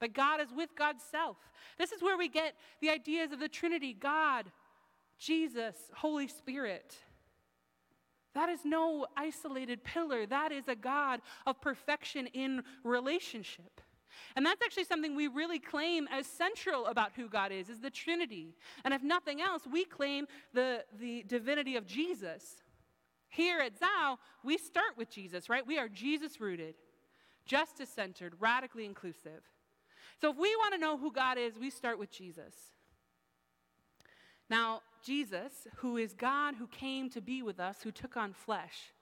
But 0.00 0.14
God 0.14 0.40
is 0.40 0.48
with 0.54 0.70
God's 0.76 1.02
self. 1.10 1.36
This 1.76 1.92
is 1.92 2.02
where 2.02 2.16
we 2.16 2.28
get 2.28 2.54
the 2.80 2.90
ideas 2.90 3.32
of 3.32 3.40
the 3.40 3.48
Trinity 3.48 3.92
God, 3.92 4.46
Jesus, 5.18 5.76
Holy 5.94 6.28
Spirit. 6.28 6.96
That 8.34 8.48
is 8.48 8.60
no 8.64 9.06
isolated 9.16 9.82
pillar. 9.84 10.24
That 10.24 10.52
is 10.52 10.68
a 10.68 10.76
God 10.76 11.20
of 11.46 11.60
perfection 11.60 12.26
in 12.28 12.62
relationship. 12.84 13.80
And 14.38 14.46
that's 14.46 14.62
actually 14.62 14.84
something 14.84 15.16
we 15.16 15.26
really 15.26 15.58
claim 15.58 16.06
as 16.12 16.24
central 16.24 16.86
about 16.86 17.10
who 17.16 17.28
God 17.28 17.50
is, 17.50 17.68
is 17.68 17.80
the 17.80 17.90
Trinity. 17.90 18.54
And 18.84 18.94
if 18.94 19.02
nothing 19.02 19.40
else, 19.40 19.64
we 19.68 19.84
claim 19.84 20.28
the, 20.54 20.84
the 21.00 21.24
divinity 21.26 21.74
of 21.74 21.88
Jesus. 21.88 22.62
Here 23.28 23.58
at 23.58 23.72
Zao, 23.80 24.16
we 24.44 24.56
start 24.56 24.96
with 24.96 25.10
Jesus, 25.10 25.48
right? 25.48 25.66
We 25.66 25.76
are 25.76 25.88
Jesus 25.88 26.40
rooted, 26.40 26.76
justice 27.46 27.88
centered, 27.88 28.34
radically 28.38 28.84
inclusive. 28.84 29.42
So 30.20 30.30
if 30.30 30.36
we 30.36 30.54
want 30.54 30.72
to 30.72 30.78
know 30.78 30.96
who 30.96 31.10
God 31.10 31.36
is, 31.36 31.58
we 31.58 31.68
start 31.68 31.98
with 31.98 32.12
Jesus. 32.12 32.54
Now, 34.48 34.82
Jesus, 35.04 35.66
who 35.78 35.96
is 35.96 36.14
God 36.14 36.54
who 36.54 36.68
came 36.68 37.10
to 37.10 37.20
be 37.20 37.42
with 37.42 37.58
us, 37.58 37.78
who 37.82 37.90
took 37.90 38.16
on 38.16 38.34
flesh, 38.34 38.92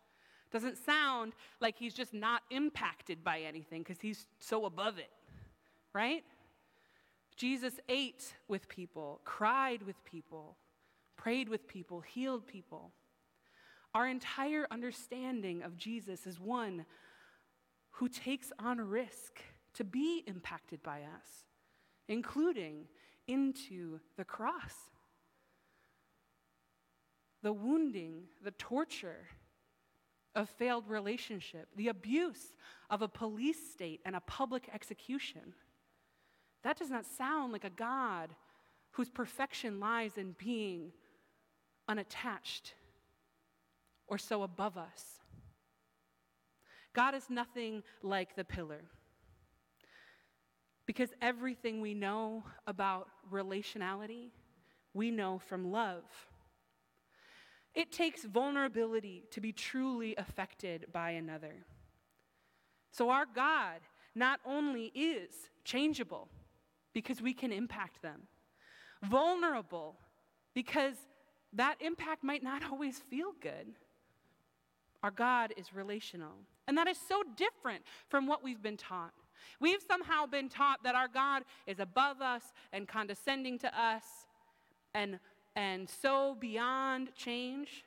doesn't 0.51 0.79
sound 0.79 1.35
like 1.61 1.77
he's 1.77 1.93
just 1.93 2.15
not 2.15 2.41
impacted 2.51 3.23
by 3.23 3.41
anything 3.41 3.83
because 3.83 4.01
he's 4.01 4.25
so 4.39 4.65
above 4.65 4.97
it, 4.97 5.11
right? 5.97 6.25
Jesus 7.37 7.81
ate 7.89 8.35
with 8.49 8.69
people, 8.69 9.23
cried 9.25 9.83
with 9.83 9.97
people, 10.05 10.59
prayed 11.17 11.49
with 11.49 11.67
people, 11.67 12.03
healed 12.03 12.47
people. 12.47 12.93
Our 13.95 14.07
entire 14.07 14.67
understanding 14.71 15.63
of 15.63 15.79
Jesus 15.79 16.27
is 16.27 16.39
one 16.39 16.85
who 17.93 18.11
takes 18.11 18.53
on 18.59 18.79
risk 18.79 19.41
to 19.73 19.85
be 19.85 20.23
impacted 20.27 20.83
by 20.83 20.99
us, 20.99 21.47
including 22.09 22.89
into 23.27 24.01
the 24.19 24.25
cross. 24.25 24.75
The 27.43 27.55
wounding, 27.55 28.25
the 28.45 28.51
torture, 28.51 29.29
of 30.37 30.51
failed 30.51 30.87
relationship, 30.87 31.67
the 31.77 31.89
abuse 31.89 32.53
of 32.91 33.01
a 33.01 33.09
police 33.09 33.71
state 33.73 34.01
and 34.05 34.15
a 34.15 34.21
public 34.21 34.69
execution. 34.73 35.55
That 36.67 36.77
does 36.77 36.91
not 36.91 37.07
sound 37.07 37.53
like 37.53 37.63
a 37.63 37.71
God 37.71 38.31
whose 38.91 39.09
perfection 39.09 39.79
lies 39.79 40.19
in 40.19 40.35
being 40.37 40.91
unattached 41.87 42.75
or 44.09 44.19
so 44.19 44.43
above 44.43 44.77
us. 44.77 45.21
God 46.93 47.15
is 47.15 47.31
nothing 47.31 47.85
like 48.03 48.35
the 48.35 48.43
pillar. 48.43 48.81
Because 50.87 51.11
everything 51.23 51.81
we 51.81 51.95
know 51.95 52.43
about 52.67 53.11
relationality, 53.31 54.31
we 54.93 55.13
know 55.13 55.39
from 55.39 55.71
love. 55.71 56.03
It 57.77 57.93
takes 57.93 58.25
vulnerability 58.25 59.23
to 59.31 59.41
be 59.41 59.53
truly 59.53 60.17
affected 60.17 60.87
by 60.93 61.11
another. 61.11 61.65
So, 62.91 63.11
our 63.11 63.27
God 63.33 63.83
not 64.17 64.41
only 64.45 64.87
is 64.97 65.31
changeable 65.63 66.29
because 66.97 67.21
we 67.21 67.35
can 67.35 67.53
impact 67.53 68.01
them, 68.01 68.23
vulnerable 69.03 69.97
because 70.55 70.95
that 71.53 71.77
impact 71.83 72.25
might 72.25 72.43
not 72.43 72.63
always 72.73 73.01
feel 73.11 73.33
good. 73.39 73.75
Our 75.03 75.11
God 75.11 75.53
is 75.59 75.75
relational. 75.75 76.33
And 76.67 76.79
that 76.79 76.89
is 76.89 76.97
so 76.97 77.23
different 77.37 77.83
from 78.09 78.27
what 78.27 78.43
we've 78.43 78.63
been 78.63 78.79
taught. 78.79 79.13
We've 79.61 79.83
somehow 79.87 80.25
been 80.25 80.49
taught 80.49 80.85
that 80.85 80.95
our 80.95 81.07
God 81.07 81.43
is 81.67 81.81
above 81.81 82.23
us 82.23 82.45
and 82.73 82.89
condescending 82.89 83.59
to 83.59 83.79
us 83.79 84.05
and 84.95 85.19
and 85.55 85.91
so 85.91 86.35
beyond 86.41 87.15
change. 87.15 87.85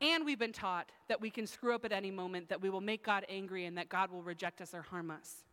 And 0.00 0.24
we've 0.24 0.38
been 0.38 0.54
taught 0.54 0.88
that 1.08 1.20
we 1.20 1.28
can 1.28 1.46
screw 1.46 1.74
up 1.74 1.84
at 1.84 1.92
any 1.92 2.10
moment, 2.10 2.48
that 2.48 2.62
we 2.62 2.70
will 2.70 2.80
make 2.80 3.04
God 3.04 3.26
angry, 3.28 3.66
and 3.66 3.76
that 3.76 3.90
God 3.90 4.10
will 4.10 4.22
reject 4.22 4.62
us 4.62 4.72
or 4.72 4.80
harm 4.80 5.10
us. 5.10 5.44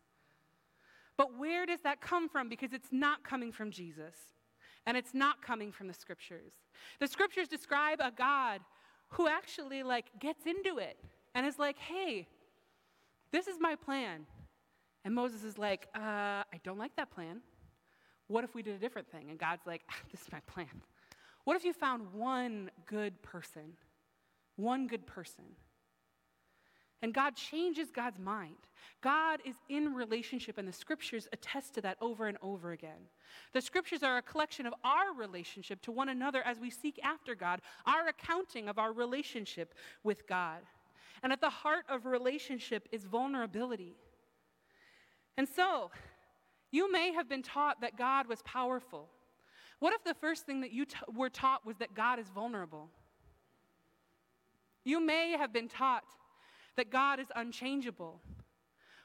But 1.18 1.36
where 1.36 1.66
does 1.66 1.80
that 1.82 2.00
come 2.00 2.28
from? 2.28 2.48
Because 2.48 2.72
it's 2.72 2.92
not 2.92 3.24
coming 3.24 3.52
from 3.52 3.72
Jesus, 3.72 4.14
and 4.86 4.96
it's 4.96 5.12
not 5.12 5.42
coming 5.42 5.72
from 5.72 5.88
the 5.88 5.92
scriptures. 5.92 6.52
The 7.00 7.08
scriptures 7.08 7.48
describe 7.48 7.98
a 8.00 8.12
God 8.12 8.60
who 9.08 9.26
actually 9.26 9.82
like 9.82 10.06
gets 10.20 10.46
into 10.46 10.78
it 10.78 10.96
and 11.34 11.44
is 11.44 11.58
like, 11.58 11.76
"Hey, 11.76 12.28
this 13.32 13.48
is 13.48 13.58
my 13.60 13.74
plan." 13.74 14.26
And 15.04 15.14
Moses 15.14 15.42
is 15.42 15.58
like, 15.58 15.88
uh, 15.94 16.44
"I 16.54 16.60
don't 16.62 16.78
like 16.78 16.94
that 16.96 17.10
plan. 17.10 17.42
What 18.28 18.44
if 18.44 18.54
we 18.54 18.62
did 18.62 18.76
a 18.76 18.78
different 18.78 19.10
thing?" 19.10 19.30
And 19.30 19.38
God's 19.38 19.66
like, 19.66 19.82
"This 20.12 20.22
is 20.22 20.30
my 20.30 20.40
plan. 20.40 20.82
What 21.44 21.56
if 21.56 21.64
you 21.64 21.72
found 21.72 22.12
one 22.12 22.70
good 22.86 23.20
person? 23.22 23.76
One 24.54 24.86
good 24.86 25.04
person." 25.06 25.56
And 27.02 27.14
God 27.14 27.36
changes 27.36 27.90
God's 27.90 28.18
mind. 28.18 28.56
God 29.00 29.40
is 29.44 29.54
in 29.68 29.94
relationship, 29.94 30.58
and 30.58 30.66
the 30.66 30.72
scriptures 30.72 31.28
attest 31.32 31.74
to 31.74 31.80
that 31.82 31.96
over 32.00 32.26
and 32.26 32.36
over 32.42 32.72
again. 32.72 33.08
The 33.52 33.60
scriptures 33.60 34.02
are 34.02 34.16
a 34.16 34.22
collection 34.22 34.66
of 34.66 34.74
our 34.82 35.14
relationship 35.16 35.80
to 35.82 35.92
one 35.92 36.08
another 36.08 36.42
as 36.42 36.58
we 36.58 36.70
seek 36.70 36.98
after 37.04 37.36
God, 37.36 37.60
our 37.86 38.08
accounting 38.08 38.68
of 38.68 38.78
our 38.78 38.92
relationship 38.92 39.74
with 40.02 40.26
God. 40.26 40.60
And 41.22 41.32
at 41.32 41.40
the 41.40 41.50
heart 41.50 41.84
of 41.88 42.06
relationship 42.06 42.88
is 42.90 43.04
vulnerability. 43.04 43.94
And 45.36 45.48
so, 45.48 45.90
you 46.72 46.90
may 46.90 47.12
have 47.12 47.28
been 47.28 47.42
taught 47.42 47.80
that 47.80 47.96
God 47.96 48.26
was 48.26 48.42
powerful. 48.42 49.08
What 49.78 49.94
if 49.94 50.02
the 50.02 50.14
first 50.14 50.44
thing 50.46 50.60
that 50.62 50.72
you 50.72 50.84
t- 50.84 50.96
were 51.14 51.30
taught 51.30 51.64
was 51.64 51.76
that 51.76 51.94
God 51.94 52.18
is 52.18 52.28
vulnerable? 52.28 52.88
You 54.84 55.00
may 55.00 55.36
have 55.38 55.52
been 55.52 55.68
taught 55.68 56.02
that 56.78 56.90
God 56.90 57.18
is 57.18 57.26
unchangeable? 57.34 58.20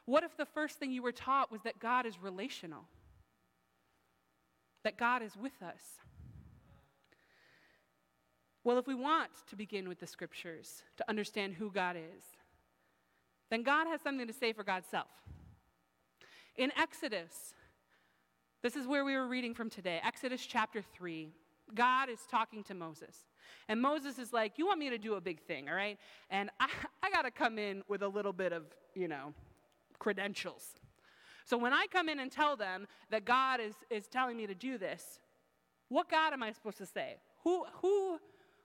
What 0.06 0.24
if 0.24 0.38
the 0.38 0.46
first 0.46 0.78
thing 0.78 0.92
you 0.92 1.02
were 1.02 1.12
taught 1.12 1.52
was 1.52 1.64
that 1.64 1.80
God 1.80 2.06
is 2.06 2.22
relational? 2.22 2.84
That 4.84 4.96
God 4.96 5.24
is 5.24 5.36
with 5.36 5.60
us? 5.62 5.82
Well, 8.64 8.78
if 8.78 8.86
we 8.86 8.94
want 8.94 9.32
to 9.50 9.56
begin 9.56 9.90
with 9.90 10.00
the 10.00 10.06
scriptures 10.06 10.84
to 10.98 11.10
understand 11.10 11.56
who 11.56 11.72
God 11.72 11.98
is, 11.98 12.24
then 13.50 13.64
God 13.64 13.88
has 13.88 14.02
something 14.02 14.28
to 14.28 14.34
say 14.34 14.54
for 14.54 14.64
God's 14.64 14.88
self. 14.88 15.10
In 16.56 16.72
Exodus, 16.78 17.56
this 18.62 18.76
is 18.76 18.86
where 18.86 19.04
we 19.04 19.16
were 19.16 19.28
reading 19.28 19.56
from 19.56 19.72
today, 19.72 20.00
Exodus 20.06 20.46
chapter 20.46 20.84
3. 20.94 21.34
God 21.74 22.10
is 22.10 22.20
talking 22.30 22.64
to 22.66 22.76
Moses. 22.76 23.18
And 23.68 23.82
Moses 23.82 24.20
is 24.20 24.34
like, 24.34 24.58
You 24.58 24.66
want 24.66 24.80
me 24.80 24.90
to 24.90 24.98
do 24.98 25.16
a 25.16 25.22
big 25.22 25.42
thing, 25.42 25.70
all 25.70 25.76
right? 25.76 25.98
And 26.30 26.50
I, 26.60 26.68
I 27.04 27.10
got 27.10 27.24
to 27.24 27.32
come 27.32 27.58
in 27.58 27.84
with 27.88 28.02
a 28.04 28.08
little 28.08 28.34
bit 28.34 28.54
of, 28.54 28.64
you 28.96 29.08
know, 29.08 29.34
credentials. 30.00 30.64
So 31.46 31.58
when 31.58 31.74
I 31.74 31.88
come 31.92 32.10
in 32.10 32.20
and 32.20 32.32
tell 32.32 32.56
them 32.56 32.88
that 33.10 33.26
God 33.26 33.60
is, 33.60 33.74
is 33.90 34.08
telling 34.08 34.38
me 34.38 34.48
to 34.48 34.56
do 34.56 34.78
this, 34.78 35.20
what 35.90 36.10
God 36.10 36.34
am 36.34 36.42
I 36.42 36.52
supposed 36.52 36.78
to 36.78 36.86
say? 36.86 37.18
Who, 37.44 37.66
who, 37.82 38.20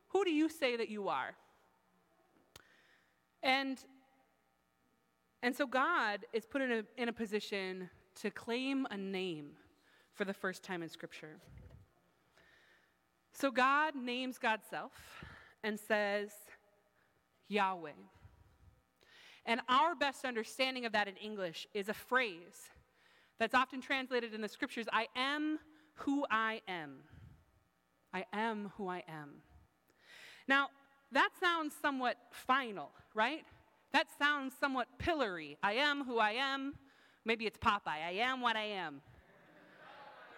who 0.09 0.25
do 0.25 0.31
you 0.31 0.49
say 0.49 0.77
that 0.77 0.89
you 0.89 1.09
are? 1.09 1.35
And, 3.43 3.79
and 5.43 5.55
so 5.55 5.67
God 5.67 6.21
is 6.33 6.47
put 6.47 6.63
in 6.63 6.73
a, 6.73 6.83
in 6.97 7.09
a 7.09 7.13
position 7.13 7.91
to 8.23 8.31
claim 8.31 8.87
a 8.91 8.97
name 8.97 9.51
for 10.15 10.25
the 10.25 10.35
first 10.35 10.63
time 10.63 10.83
in 10.83 10.89
Scripture. 10.89 11.37
So 13.41 13.53
God 13.53 13.95
names 13.95 14.37
God's 14.37 14.65
self 14.69 14.93
and 15.63 15.79
says, 15.79 16.31
Yahweh. 17.49 17.93
And 19.47 19.61
our 19.69 19.95
best 19.95 20.25
understanding 20.25 20.85
of 20.85 20.93
that 20.93 21.07
in 21.07 21.17
English 21.17 21.69
is 21.73 21.89
a 21.89 21.95
phrase 21.95 22.69
that's 23.39 23.55
often 23.55 23.81
translated 23.81 24.35
in 24.35 24.41
the 24.41 24.49
scriptures 24.49 24.87
I 24.93 25.07
am 25.15 25.61
who 25.95 26.27
I 26.29 26.63
am. 26.67 26.97
I 28.13 28.25
am 28.33 28.73
who 28.77 28.89
I 28.89 29.05
am. 29.09 29.35
Now, 30.49 30.69
that 31.13 31.31
sounds 31.41 31.75
somewhat 31.81 32.17
final, 32.33 32.91
right? 33.15 33.45
That 33.93 34.09
sounds 34.19 34.53
somewhat 34.59 34.89
pillory. 34.99 35.57
I 35.63 35.75
am 35.75 36.05
who 36.05 36.19
I 36.19 36.33
am. 36.33 36.75
Maybe 37.25 37.47
it's 37.47 37.59
Popeye. 37.59 38.05
I 38.07 38.13
am 38.19 38.41
what 38.41 38.57
I 38.57 38.65
am. 38.65 39.01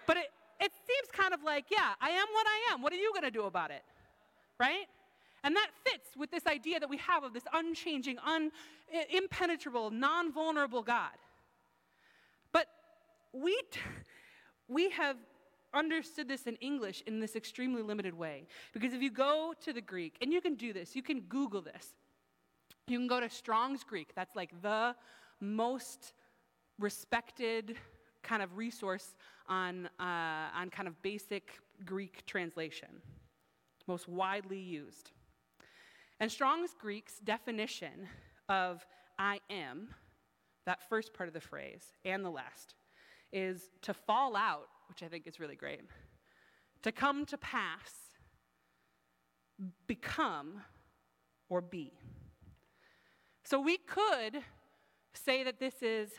But 0.07 0.19
it, 0.19 0.31
it 0.61 0.73
seems 0.73 1.09
kind 1.13 1.33
of 1.33 1.43
like, 1.43 1.67
yeah, 1.71 1.95
I 2.01 2.11
am 2.11 2.27
what 2.33 2.47
I 2.47 2.73
am. 2.73 2.83
What 2.83 2.93
are 2.93 2.97
you 2.97 3.11
going 3.13 3.25
to 3.25 3.31
do 3.31 3.45
about 3.45 3.71
it? 3.71 3.83
Right? 4.59 4.87
And 5.43 5.57
that 5.57 5.69
fits 5.85 6.11
with 6.17 6.31
this 6.31 6.47
idea 6.47 6.79
that 6.81 6.91
we 6.91 6.99
have 6.99 7.25
of 7.25 7.33
this 7.33 7.45
unchanging, 7.53 8.19
un, 8.19 8.51
impenetrable, 9.11 9.91
non 9.91 10.33
vulnerable 10.33 10.83
God. 10.83 11.17
But 12.53 12.67
we, 13.33 13.59
we 14.69 14.91
have 14.91 15.17
understood 15.73 16.29
this 16.29 16.43
in 16.47 16.57
English 16.57 17.03
in 17.07 17.21
this 17.21 17.37
extremely 17.37 17.83
limited 17.83 18.13
way. 18.13 18.47
Because 18.73 18.93
if 18.93 19.01
you 19.01 19.11
go 19.11 19.55
to 19.65 19.73
the 19.73 19.81
Greek, 19.81 20.17
and 20.21 20.33
you 20.33 20.41
can 20.41 20.57
do 20.57 20.73
this, 20.73 20.95
you 20.95 21.03
can 21.03 21.21
Google 21.23 21.63
this. 21.63 21.95
You 22.87 22.99
can 22.99 23.07
go 23.07 23.21
to 23.21 23.31
Strong's 23.31 23.85
Greek, 23.85 24.11
that's 24.15 24.35
like 24.35 24.51
the 24.63 24.95
most 25.41 26.13
respected 26.79 27.77
kind 28.23 28.43
of 28.43 28.57
resource 28.57 29.15
on, 29.49 29.87
uh, 29.99 30.49
on 30.55 30.71
kind 30.71 30.89
of 30.89 31.01
basic 31.03 31.59
Greek 31.85 32.25
translation, 32.27 32.89
most 33.87 34.09
widely 34.09 34.59
used. 34.59 35.11
And 36.21 36.31
Strong's 36.31 36.75
Greek's 36.79 37.19
definition 37.19 38.09
of 38.49 38.85
I 39.19 39.41
am, 39.49 39.89
that 40.67 40.89
first 40.89 41.15
part 41.15 41.29
of 41.29 41.33
the 41.33 41.41
phrase, 41.41 41.85
and 42.05 42.25
the 42.25 42.31
last, 42.31 42.75
is 43.33 43.71
to 43.83 43.95
fall 43.95 44.37
out, 44.37 44.69
which 44.89 45.03
I 45.03 45.09
think 45.09 45.27
is 45.27 45.41
really 45.41 45.57
great, 45.57 45.81
to 46.83 46.93
come 46.93 47.25
to 47.27 47.39
pass, 47.39 47.91
become, 49.87 50.63
or 51.49 51.61
be. 51.61 51.93
So 53.45 53.61
we 53.61 53.79
could 53.79 54.43
say 55.13 55.43
that 55.43 55.59
this 55.59 55.83
is 55.83 56.11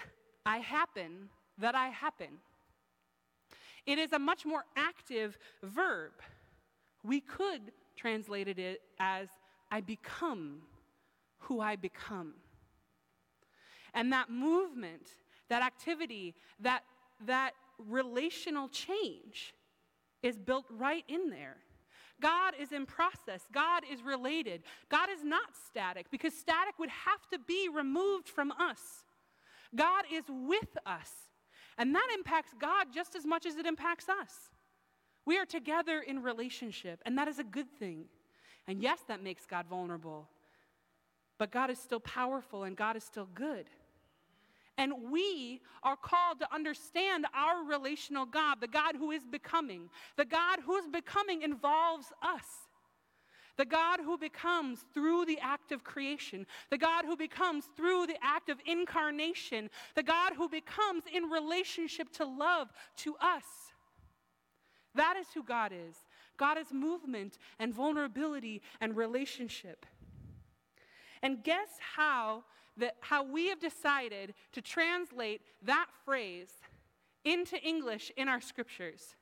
I 0.46 0.58
happen 0.58 1.30
that 1.62 1.76
I 1.76 1.88
happen. 1.88 2.28
It 3.86 3.98
is 3.98 4.14
a 4.14 4.20
much 4.20 4.46
more 4.46 4.66
active 4.76 5.38
verb. 5.64 6.12
We 7.04 7.22
could 7.22 7.72
translate 7.96 8.48
it 8.48 8.82
as 9.00 9.28
I 9.72 9.82
become 9.82 10.62
who 11.40 11.62
I 11.62 11.76
become. 11.76 12.34
And 13.94 14.14
that 14.14 14.30
movement, 14.30 15.08
that 15.50 15.64
activity, 15.64 16.36
that, 16.60 16.84
that 17.26 17.52
relational 17.78 18.70
change 18.70 19.54
is 20.22 20.38
built 20.38 20.66
right 20.70 21.04
in 21.08 21.30
there. 21.30 21.58
God 22.22 22.54
is 22.60 22.72
in 22.72 22.86
process. 22.86 23.48
God 23.52 23.84
is 23.92 24.04
related. 24.04 24.62
God 24.90 25.10
is 25.10 25.24
not 25.24 25.56
static 25.66 26.06
because 26.12 26.34
static 26.34 26.78
would 26.78 26.90
have 26.90 27.28
to 27.32 27.40
be 27.40 27.68
removed 27.74 28.30
from 28.30 28.52
us. 28.52 28.80
God 29.76 30.04
is 30.12 30.24
with 30.30 30.78
us. 30.86 31.12
And 31.78 31.96
that 31.96 32.08
impacts 32.14 32.54
God 32.60 32.88
just 32.94 33.16
as 33.16 33.26
much 33.26 33.46
as 33.46 33.58
it 33.58 33.66
impacts 33.66 34.10
us. 34.10 34.32
We 35.26 35.38
are 35.38 35.46
together 35.46 36.00
in 36.00 36.24
relationship, 36.24 37.02
and 37.06 37.18
that 37.18 37.28
is 37.28 37.40
a 37.40 37.44
good 37.44 37.70
thing. 37.80 38.06
And 38.68 38.82
yes, 38.82 39.00
that 39.08 39.24
makes 39.24 39.46
God 39.46 39.66
vulnerable. 39.68 40.28
But 41.38 41.52
God 41.52 41.70
is 41.70 41.80
still 41.80 42.00
powerful 42.00 42.64
and 42.64 42.78
God 42.78 42.96
is 42.96 43.04
still 43.04 43.28
good. 43.34 43.66
And 44.78 45.12
we 45.12 45.62
are 45.84 45.96
called 45.96 46.40
to 46.40 46.54
understand 46.54 47.26
our 47.34 47.64
relational 47.66 48.26
God, 48.26 48.62
the 48.62 48.68
God 48.68 48.96
who 48.96 49.12
is 49.12 49.26
becoming. 49.26 49.90
The 50.18 50.26
God 50.26 50.60
who 50.66 50.76
is 50.78 50.88
becoming 50.88 51.42
involves 51.42 52.08
us. 52.22 52.46
The 53.58 53.66
God 53.66 54.00
who 54.04 54.18
becomes 54.18 54.86
through 54.94 55.26
the 55.26 55.40
act 55.42 55.72
of 55.72 55.84
creation, 55.84 56.46
the 56.70 56.78
God 56.78 57.06
who 57.06 57.16
becomes 57.16 57.66
through 57.76 58.08
the 58.08 58.18
act 58.22 58.50
of 58.50 58.58
incarnation, 58.66 59.70
the 59.96 60.04
God 60.04 60.34
who 60.36 60.50
becomes 60.50 61.04
in 61.12 61.24
relationship 61.26 62.12
to 62.14 62.26
love 62.26 62.70
to 62.98 63.16
us. 63.22 63.44
That 64.96 65.16
is 65.18 65.28
who 65.34 65.44
God 65.44 65.72
is. 65.74 65.96
God 66.38 66.58
is 66.58 66.72
movement 66.72 67.38
and 67.60 67.74
vulnerability 67.74 68.62
and 68.80 68.96
relationship. 68.96 69.86
And 71.22 71.44
guess 71.44 71.70
how 71.96 72.44
that 72.78 72.96
how 73.02 73.24
we 73.24 73.50
have 73.50 73.60
decided 73.60 74.34
to 74.54 74.62
translate 74.62 75.42
that 75.62 75.88
phrase 76.06 76.50
into 77.24 77.62
English 77.62 78.12
in 78.18 78.28
our 78.28 78.42
scriptures. 78.42 79.16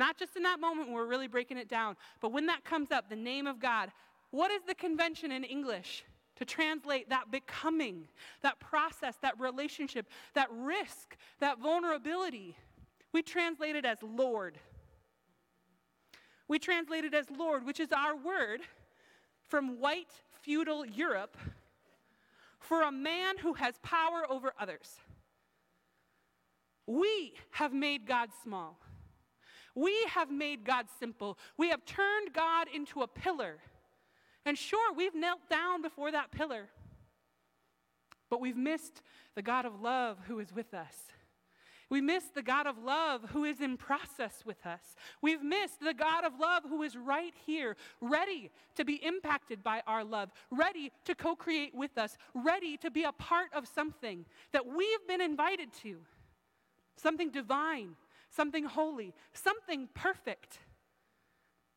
Not 0.00 0.16
just 0.16 0.34
in 0.34 0.44
that 0.44 0.58
moment 0.60 0.88
when 0.88 0.96
we're 0.96 1.04
really 1.04 1.28
breaking 1.28 1.58
it 1.58 1.68
down, 1.68 1.94
but 2.22 2.32
when 2.32 2.46
that 2.46 2.64
comes 2.64 2.90
up, 2.90 3.10
the 3.10 3.16
name 3.16 3.46
of 3.46 3.60
God. 3.60 3.92
What 4.30 4.50
is 4.50 4.62
the 4.66 4.74
convention 4.74 5.30
in 5.30 5.44
English 5.44 6.04
to 6.36 6.46
translate 6.46 7.10
that 7.10 7.30
becoming, 7.30 8.08
that 8.40 8.58
process, 8.60 9.16
that 9.20 9.38
relationship, 9.38 10.08
that 10.32 10.48
risk, 10.50 11.18
that 11.40 11.58
vulnerability? 11.58 12.56
We 13.12 13.20
translate 13.20 13.76
it 13.76 13.84
as 13.84 13.98
Lord. 14.02 14.56
We 16.48 16.58
translate 16.58 17.04
it 17.04 17.12
as 17.12 17.26
Lord, 17.30 17.66
which 17.66 17.78
is 17.78 17.92
our 17.92 18.16
word 18.16 18.62
from 19.48 19.80
white 19.80 20.12
feudal 20.40 20.86
Europe 20.86 21.36
for 22.58 22.84
a 22.84 22.90
man 22.90 23.36
who 23.36 23.52
has 23.52 23.74
power 23.82 24.22
over 24.30 24.54
others. 24.58 24.96
We 26.86 27.34
have 27.50 27.74
made 27.74 28.06
God 28.06 28.30
small. 28.42 28.78
We 29.74 29.94
have 30.08 30.30
made 30.30 30.64
God 30.64 30.86
simple. 30.98 31.38
We 31.56 31.70
have 31.70 31.84
turned 31.84 32.32
God 32.32 32.68
into 32.74 33.02
a 33.02 33.06
pillar. 33.06 33.58
And 34.44 34.56
sure, 34.56 34.94
we've 34.94 35.14
knelt 35.14 35.40
down 35.48 35.82
before 35.82 36.10
that 36.12 36.30
pillar. 36.30 36.68
But 38.28 38.40
we've 38.40 38.56
missed 38.56 39.02
the 39.34 39.42
God 39.42 39.66
of 39.66 39.80
love 39.80 40.18
who 40.26 40.38
is 40.38 40.54
with 40.54 40.72
us. 40.74 40.94
We 41.90 42.00
miss 42.00 42.22
the 42.32 42.42
God 42.42 42.68
of 42.68 42.78
love 42.78 43.30
who 43.30 43.44
is 43.44 43.60
in 43.60 43.76
process 43.76 44.44
with 44.46 44.64
us. 44.64 44.94
We've 45.20 45.42
missed 45.42 45.80
the 45.80 45.92
God 45.92 46.24
of 46.24 46.38
love 46.38 46.62
who 46.68 46.84
is 46.84 46.96
right 46.96 47.34
here, 47.44 47.76
ready 48.00 48.52
to 48.76 48.84
be 48.84 49.04
impacted 49.04 49.64
by 49.64 49.82
our 49.88 50.04
love, 50.04 50.30
ready 50.52 50.92
to 51.04 51.16
co 51.16 51.34
create 51.34 51.74
with 51.74 51.98
us, 51.98 52.16
ready 52.32 52.76
to 52.76 52.92
be 52.92 53.02
a 53.02 53.10
part 53.10 53.48
of 53.52 53.66
something 53.66 54.24
that 54.52 54.64
we've 54.66 55.06
been 55.08 55.20
invited 55.20 55.72
to 55.82 55.96
something 57.00 57.30
divine, 57.30 57.96
something 58.30 58.64
holy, 58.64 59.14
something 59.32 59.88
perfect, 59.94 60.58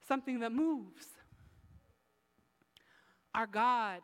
something 0.08 0.39
that 0.39 0.52
moves. 0.52 1.08
Our 3.34 3.48
God 3.48 4.02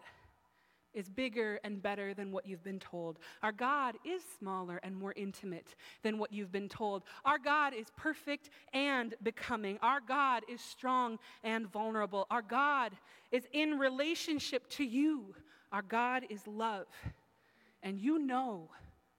is 0.93 1.07
bigger 1.07 1.59
and 1.63 1.81
better 1.81 2.13
than 2.13 2.31
what 2.31 2.47
you've 2.47 2.63
been 2.63 2.79
told. 2.79 3.19
Our 3.43 3.51
God 3.51 3.95
is 4.03 4.23
smaller 4.39 4.79
and 4.83 4.95
more 4.95 5.13
intimate 5.15 5.75
than 6.01 6.17
what 6.17 6.33
you've 6.33 6.51
been 6.51 6.69
told. 6.69 7.03
Our 7.25 7.37
God 7.37 7.73
is 7.73 7.87
perfect 7.95 8.49
and 8.73 9.13
becoming. 9.21 9.77
Our 9.81 9.99
God 10.01 10.43
is 10.49 10.61
strong 10.61 11.19
and 11.43 11.71
vulnerable. 11.71 12.25
Our 12.31 12.41
God 12.41 12.93
is 13.31 13.43
in 13.53 13.77
relationship 13.77 14.67
to 14.71 14.83
you. 14.83 15.35
Our 15.71 15.83
God 15.83 16.23
is 16.29 16.45
love. 16.47 16.87
And 17.83 17.99
you 17.99 18.17
know 18.17 18.69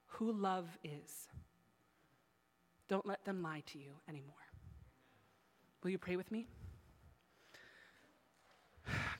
who 0.07 0.33
love 0.33 0.77
is. 0.83 1.30
Don't 2.91 3.05
let 3.05 3.23
them 3.23 3.41
lie 3.41 3.63
to 3.67 3.79
you 3.79 3.93
anymore. 4.09 4.35
Will 5.81 5.91
you 5.91 5.97
pray 5.97 6.17
with 6.17 6.29
me? 6.29 6.45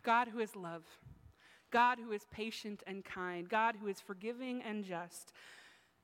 God, 0.03 0.27
who 0.27 0.39
is 0.39 0.57
love, 0.57 0.83
God, 1.71 1.97
who 1.97 2.11
is 2.11 2.25
patient 2.31 2.83
and 2.85 3.05
kind, 3.05 3.47
God, 3.47 3.77
who 3.79 3.87
is 3.87 4.01
forgiving 4.01 4.61
and 4.61 4.83
just. 4.83 5.31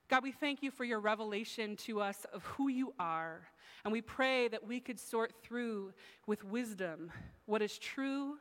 God, 0.08 0.24
we 0.24 0.32
thank 0.32 0.64
you 0.64 0.72
for 0.72 0.86
your 0.86 1.02
revelation 1.02 1.76
to 1.76 2.00
us 2.00 2.26
of 2.32 2.42
who 2.46 2.70
you 2.70 2.94
are. 3.00 3.42
And 3.84 3.92
we 3.92 4.00
pray 4.00 4.48
that 4.48 4.66
we 4.66 4.80
could 4.80 4.98
sort 4.98 5.34
through 5.44 5.92
with 6.26 6.46
wisdom 6.46 7.12
what 7.48 7.62
is 7.62 7.78
true 7.78 8.38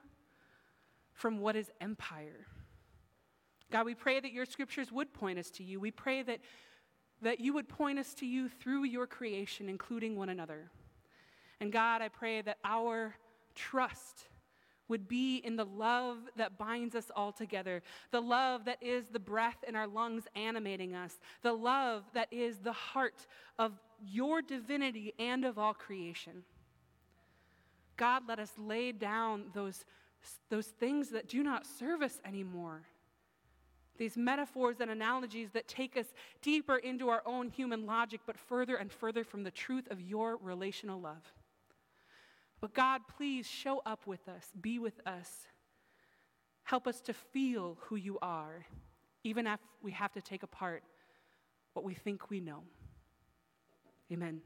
from 1.15 1.41
what 1.41 1.57
is 1.57 1.73
empire. 1.81 2.47
God, 3.73 3.87
we 3.87 3.97
pray 3.97 4.21
that 4.21 4.31
your 4.31 4.47
scriptures 4.47 4.93
would 4.93 5.13
point 5.13 5.41
us 5.41 5.51
to 5.51 5.65
you. 5.65 5.81
We 5.81 5.91
pray 5.91 6.23
that 6.23 6.39
that 7.23 7.41
you 7.41 7.53
would 7.55 7.69
point 7.69 7.99
us 7.99 8.15
to 8.15 8.27
you 8.27 8.49
through 8.49 8.85
your 8.85 9.07
creation, 9.07 9.69
including 9.69 10.17
one 10.17 10.29
another. 10.29 10.71
And 11.61 11.73
God, 11.73 12.03
I 12.03 12.09
pray 12.09 12.43
that 12.43 12.59
our 12.65 13.15
trust 13.55 14.29
would 14.89 15.09
be 15.09 15.39
in 15.39 15.57
the 15.57 15.65
love 15.65 16.19
that 16.37 16.59
binds 16.59 16.95
us 16.95 17.11
all 17.17 17.33
together, 17.33 17.83
the 18.13 18.21
love 18.21 18.67
that 18.67 18.81
is 18.81 19.07
the 19.09 19.19
breath 19.19 19.65
in 19.67 19.75
our 19.75 19.87
lungs 19.87 20.25
animating 20.37 20.95
us, 20.95 21.19
the 21.43 21.53
love 21.53 22.05
that 22.15 22.33
is 22.33 22.59
the 22.59 22.73
heart 22.73 23.27
of 23.59 23.73
your 24.05 24.43
divinity 24.43 25.13
and 25.19 25.45
of 25.45 25.59
all 25.59 25.75
creation. 25.75 26.45
God, 27.97 28.25
let 28.29 28.39
us 28.39 28.53
lay 28.59 28.93
down 28.93 29.47
those, 29.55 29.85
those 30.51 30.67
things 30.67 31.09
that 31.11 31.29
do 31.29 31.43
not 31.43 31.67
serve 31.67 32.03
us 32.03 32.21
anymore 32.25 32.83
these 33.99 34.17
metaphors 34.17 34.77
and 34.81 34.91
analogies 34.91 35.51
that 35.53 35.69
take 35.69 35.97
us 35.97 36.07
deeper 36.43 36.77
into 36.77 37.09
our 37.09 37.23
own 37.27 37.49
human 37.49 37.87
logic, 37.87 38.21
but 38.27 38.39
further 38.39 38.77
and 38.77 38.93
further 38.93 39.25
from 39.25 39.43
the 39.43 39.51
truth 39.51 39.91
of 39.91 40.01
your 40.01 40.37
relational 40.37 41.01
love. 41.01 41.33
But 42.61 42.75
God, 42.75 43.03
please 43.17 43.47
show 43.47 43.83
up 43.85 44.07
with 44.07 44.29
us, 44.29 44.51
be 44.61 44.79
with 44.79 45.01
us. 45.07 45.31
Help 46.63 46.87
us 46.87 47.01
to 47.03 47.13
feel 47.13 47.79
who 47.83 47.97
you 47.97 48.19
are, 48.21 48.67
even 49.23 49.47
if 49.47 49.61
we 49.83 49.93
have 49.93 50.13
to 50.13 50.21
take 50.21 50.43
apart 50.43 50.83
what 51.75 51.85
we 51.85 51.95
think 51.95 52.29
we 52.31 52.41
know. 52.41 52.63
Amen. 54.11 54.41